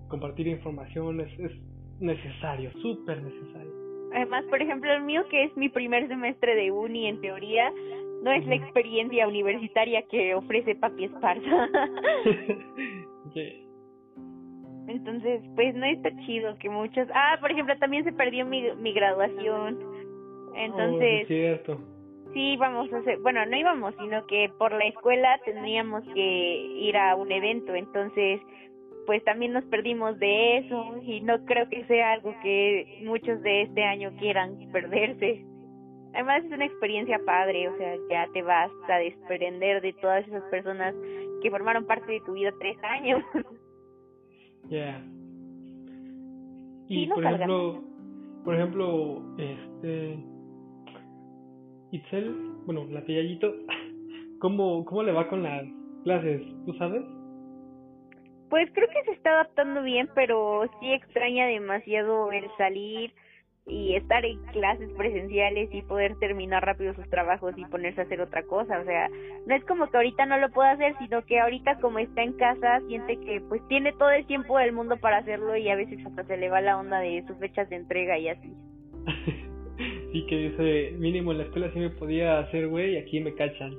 [0.08, 1.52] compartir información es,
[1.98, 3.70] necesario, súper necesario.
[4.14, 7.70] Además, por ejemplo, el mío que es mi primer semestre de uni en teoría,
[8.22, 11.68] no es la experiencia universitaria que ofrece Papi Esparza.
[14.90, 17.08] Entonces, pues no está chido que muchos...
[17.14, 19.78] Ah, por ejemplo, también se perdió mi, mi graduación.
[19.82, 21.22] Oh, Entonces...
[21.22, 21.80] es cierto
[22.32, 26.96] sí íbamos a hacer, bueno, no íbamos, sino que por la escuela teníamos que ir
[26.96, 28.40] a un evento, entonces
[29.06, 33.62] pues también nos perdimos de eso y no creo que sea algo que muchos de
[33.62, 35.44] este año quieran perderse.
[36.14, 40.42] Además es una experiencia padre, o sea, ya te vas a desprender de todas esas
[40.44, 40.94] personas
[41.42, 43.22] que formaron parte de tu vida tres años.
[44.70, 45.02] Ya.
[46.88, 47.82] Y por ejemplo,
[48.44, 50.18] por ejemplo, este
[51.92, 52.34] Itzel,
[52.66, 53.52] bueno, la Tillallito,
[54.40, 55.64] ¿cómo, ¿cómo le va con las
[56.04, 56.42] clases?
[56.66, 57.02] ¿Tú sabes?
[58.48, 63.12] Pues creo que se está adaptando bien, pero sí extraña demasiado el salir
[63.66, 68.20] y estar en clases presenciales y poder terminar rápido sus trabajos y ponerse a hacer
[68.20, 69.08] otra cosa, o sea,
[69.46, 72.32] no es como que ahorita no lo pueda hacer, sino que ahorita como está en
[72.34, 76.04] casa siente que pues tiene todo el tiempo del mundo para hacerlo y a veces
[76.04, 78.52] hasta se le va la onda de sus fechas de entrega y así.
[80.12, 83.34] sí que dice, mínimo en la escuela sí me podía hacer güey y aquí me
[83.34, 83.72] cachan.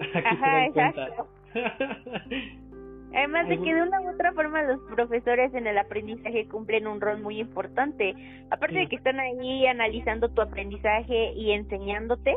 [0.14, 1.28] Ajá, exacto.
[3.12, 7.00] Además de que de una u otra forma los profesores en el aprendizaje cumplen un
[7.00, 8.14] rol muy importante.
[8.50, 12.36] Aparte de que están ahí analizando tu aprendizaje y enseñándote,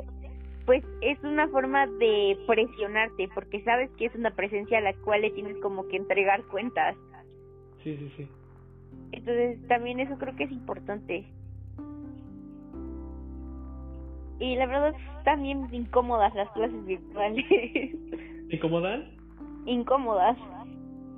[0.65, 5.21] pues es una forma de presionarte porque sabes que es una presencia a la cual
[5.21, 6.95] le tienes como que entregar cuentas.
[7.83, 8.27] Sí, sí, sí.
[9.11, 11.25] Entonces también eso creo que es importante.
[14.39, 14.93] Y la verdad
[15.23, 17.45] también incómodas las clases virtuales.
[18.49, 19.01] ¿Incómodas?
[19.65, 20.37] Incómodas.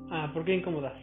[0.10, 0.94] Ah, ¿por qué incómodas?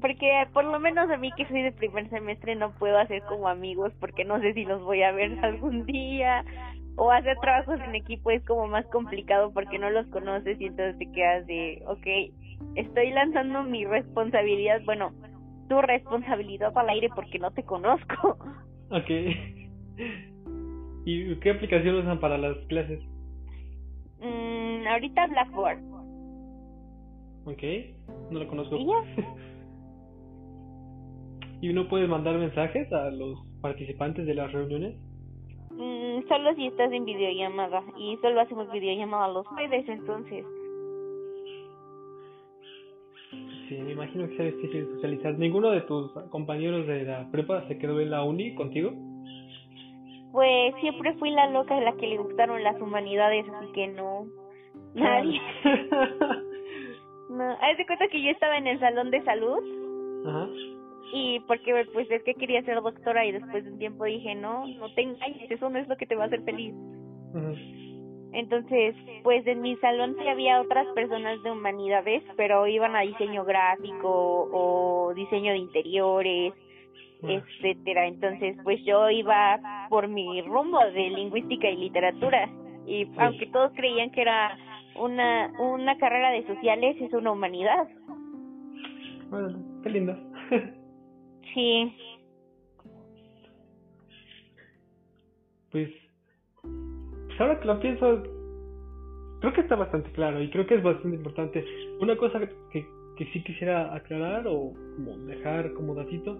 [0.00, 3.48] Porque por lo menos a mí que soy de primer semestre no puedo hacer como
[3.48, 6.44] amigos porque no sé si los voy a ver algún día
[6.96, 10.98] o hacer trabajos en equipo es como más complicado porque no los conoces y entonces
[10.98, 12.06] te quedas de, ok,
[12.74, 15.12] estoy lanzando mi responsabilidad, bueno,
[15.68, 18.38] tu responsabilidad al aire porque no te conozco.
[18.90, 19.10] Ok.
[21.04, 23.00] ¿Y qué aplicación usan para las clases?
[24.18, 25.78] Mm, ahorita Blackboard.
[27.48, 27.62] Ok,
[28.30, 28.76] no lo conozco.
[28.76, 29.02] ¿Y ya?
[31.62, 34.96] ¿Y uno puede mandar mensajes a los participantes de las reuniones?
[35.70, 40.44] Mm, solo si estás en videollamada y solo hacemos videollamada los jueves, entonces.
[43.68, 45.38] Sí, me imagino que sea difícil socializar.
[45.38, 48.92] ¿Ninguno de tus compañeros de la prepa se quedó en la uni contigo?
[50.32, 54.26] Pues siempre fui la loca a la que le gustaron las humanidades, así que no.
[54.94, 55.40] Nadie.
[57.70, 59.58] haz de cuenta que yo estaba en el salón de salud.
[60.26, 60.48] Ajá.
[61.12, 64.66] Y porque pues es que quería ser doctora y después de un tiempo dije, no,
[64.66, 66.74] no te engañes, eso no es lo que te va a hacer feliz.
[68.32, 73.44] Entonces, pues en mi salón sí había otras personas de humanidades, pero iban a diseño
[73.44, 76.52] gráfico o diseño de interiores
[77.22, 78.06] etcétera.
[78.06, 82.48] Entonces, pues yo iba por mi rumbo de lingüística y literatura
[82.86, 84.56] y aunque todos creían que era
[85.00, 87.88] una una carrera de sociales, es una humanidad.
[89.30, 90.16] Bueno, qué lindo.
[91.54, 91.92] sí.
[95.70, 95.90] Pues,
[96.62, 98.22] pues ahora que lo pienso,
[99.40, 101.64] creo que está bastante claro y creo que es bastante importante.
[102.00, 102.86] Una cosa que,
[103.16, 106.38] que sí quisiera aclarar o como dejar como datito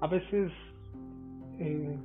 [0.00, 0.52] a veces
[1.58, 1.96] eh,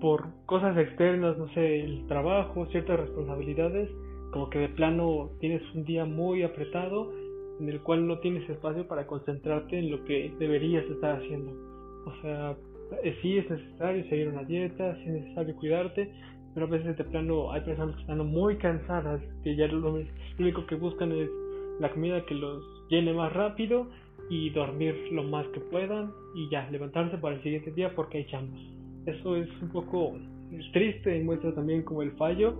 [0.00, 3.90] por cosas externas, no sé, el trabajo, ciertas responsabilidades,
[4.30, 7.12] como que de plano tienes un día muy apretado
[7.60, 11.52] en el cual no tienes espacio para concentrarte en lo que deberías estar haciendo.
[12.06, 12.56] O sea,
[13.02, 16.10] eh, sí es necesario seguir una dieta, sí es necesario cuidarte,
[16.54, 20.02] pero a veces de plano hay personas que están muy cansadas, que ya lo
[20.38, 21.28] único que buscan es
[21.78, 23.86] la comida que los llene más rápido
[24.30, 28.26] y dormir lo más que puedan y ya levantarse para el siguiente día porque hay
[28.26, 28.56] chamba.
[29.06, 30.16] Eso es un poco
[30.72, 32.54] triste y muestra también como el fallo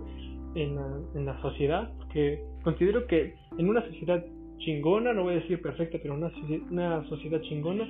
[0.55, 4.23] en la, en la sociedad, que considero que en una sociedad
[4.57, 6.31] chingona, no voy a decir perfecta, pero una,
[6.69, 7.87] una sociedad chingona,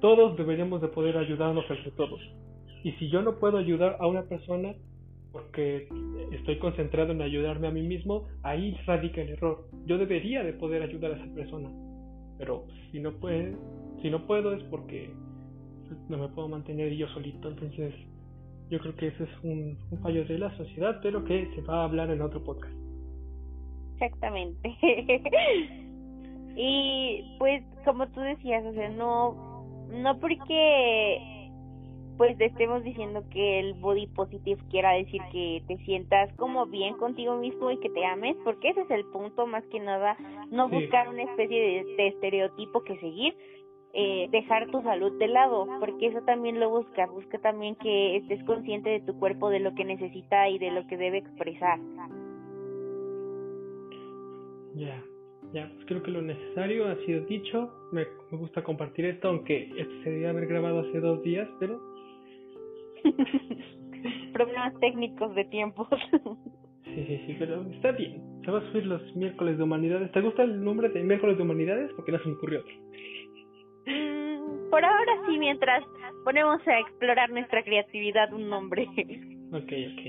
[0.00, 2.20] todos deberíamos de poder ayudarnos entre todos.
[2.84, 4.74] Y si yo no puedo ayudar a una persona
[5.32, 5.88] porque
[6.32, 9.64] estoy concentrado en ayudarme a mí mismo, ahí radica el error.
[9.86, 11.68] Yo debería de poder ayudar a esa persona
[12.38, 13.56] pero si no puede,
[14.00, 15.10] si no puedo es porque
[16.08, 17.92] no me puedo mantener yo solito, entonces
[18.70, 21.84] yo creo que ese es un, fallo de la sociedad, pero que se va a
[21.84, 22.72] hablar en otro podcast.
[23.94, 24.76] Exactamente.
[26.56, 29.48] y pues como tú decías, o sea, no
[29.90, 31.38] no porque
[32.18, 37.36] pues estemos diciendo que el body positive quiera decir que te sientas como bien contigo
[37.36, 40.16] mismo y que te ames, porque ese es el punto más que nada,
[40.50, 43.36] no buscar una especie de, estereotipo que seguir,
[44.00, 48.44] eh, dejar tu salud de lado, porque eso también lo busca, busca también que estés
[48.44, 51.80] consciente de tu cuerpo, de lo que necesita y de lo que debe expresar.
[54.76, 55.02] Ya.
[55.52, 57.72] Ya, pues creo que lo necesario ha sido dicho.
[57.90, 61.80] Me, me gusta compartir esto, aunque esto se debía haber grabado hace dos días, pero...
[64.32, 65.88] Problemas técnicos de tiempos.
[66.84, 68.22] sí, sí, sí, pero está bien.
[68.44, 70.12] Se va a subir los miércoles de humanidades.
[70.12, 71.90] ¿Te gusta el nombre de miércoles de humanidades?
[71.96, 72.74] Porque no se me ocurrió otro.
[73.88, 75.82] Mm, por ahora sí, mientras
[76.24, 78.82] ponemos a explorar nuestra creatividad un nombre.
[79.52, 80.02] ok, ok.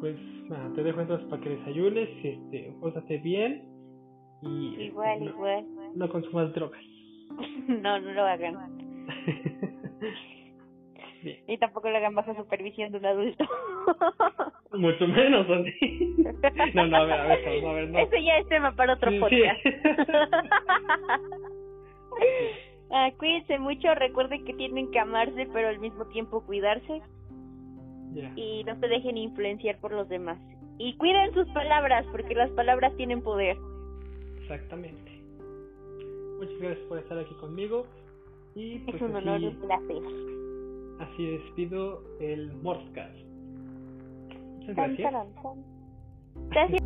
[0.00, 0.16] Pues
[0.48, 3.62] nada, te dejo entonces para que desayunes, este, pórtate bien
[4.42, 5.64] y este, igual, no, igual.
[5.94, 6.82] no consumas drogas.
[7.68, 9.06] no, no lo hagan.
[11.22, 11.36] bien.
[11.46, 13.44] Y tampoco lo hagan bajo supervisión de un adulto.
[14.72, 16.16] Mucho menos así.
[16.74, 17.98] No, no, a ver, a ver, a ver, no.
[18.00, 19.62] Eso ya es tema para otro Sí, podcast.
[19.62, 19.70] sí.
[22.94, 27.00] Ah, cuídense mucho, recuerden que tienen que amarse, pero al mismo tiempo cuidarse
[28.36, 30.38] y no se dejen influenciar por los demás.
[30.78, 33.56] Y cuiden sus palabras, porque las palabras tienen poder.
[34.42, 35.10] exactamente.
[36.38, 37.86] Muchas gracias por estar aquí conmigo.
[38.54, 40.02] Y pues es un honor y un placer.
[41.00, 43.16] así despido el Mordcast.
[44.58, 45.12] Muchas gracias.
[45.12, 45.64] tan.
[46.50, 46.82] Gracias.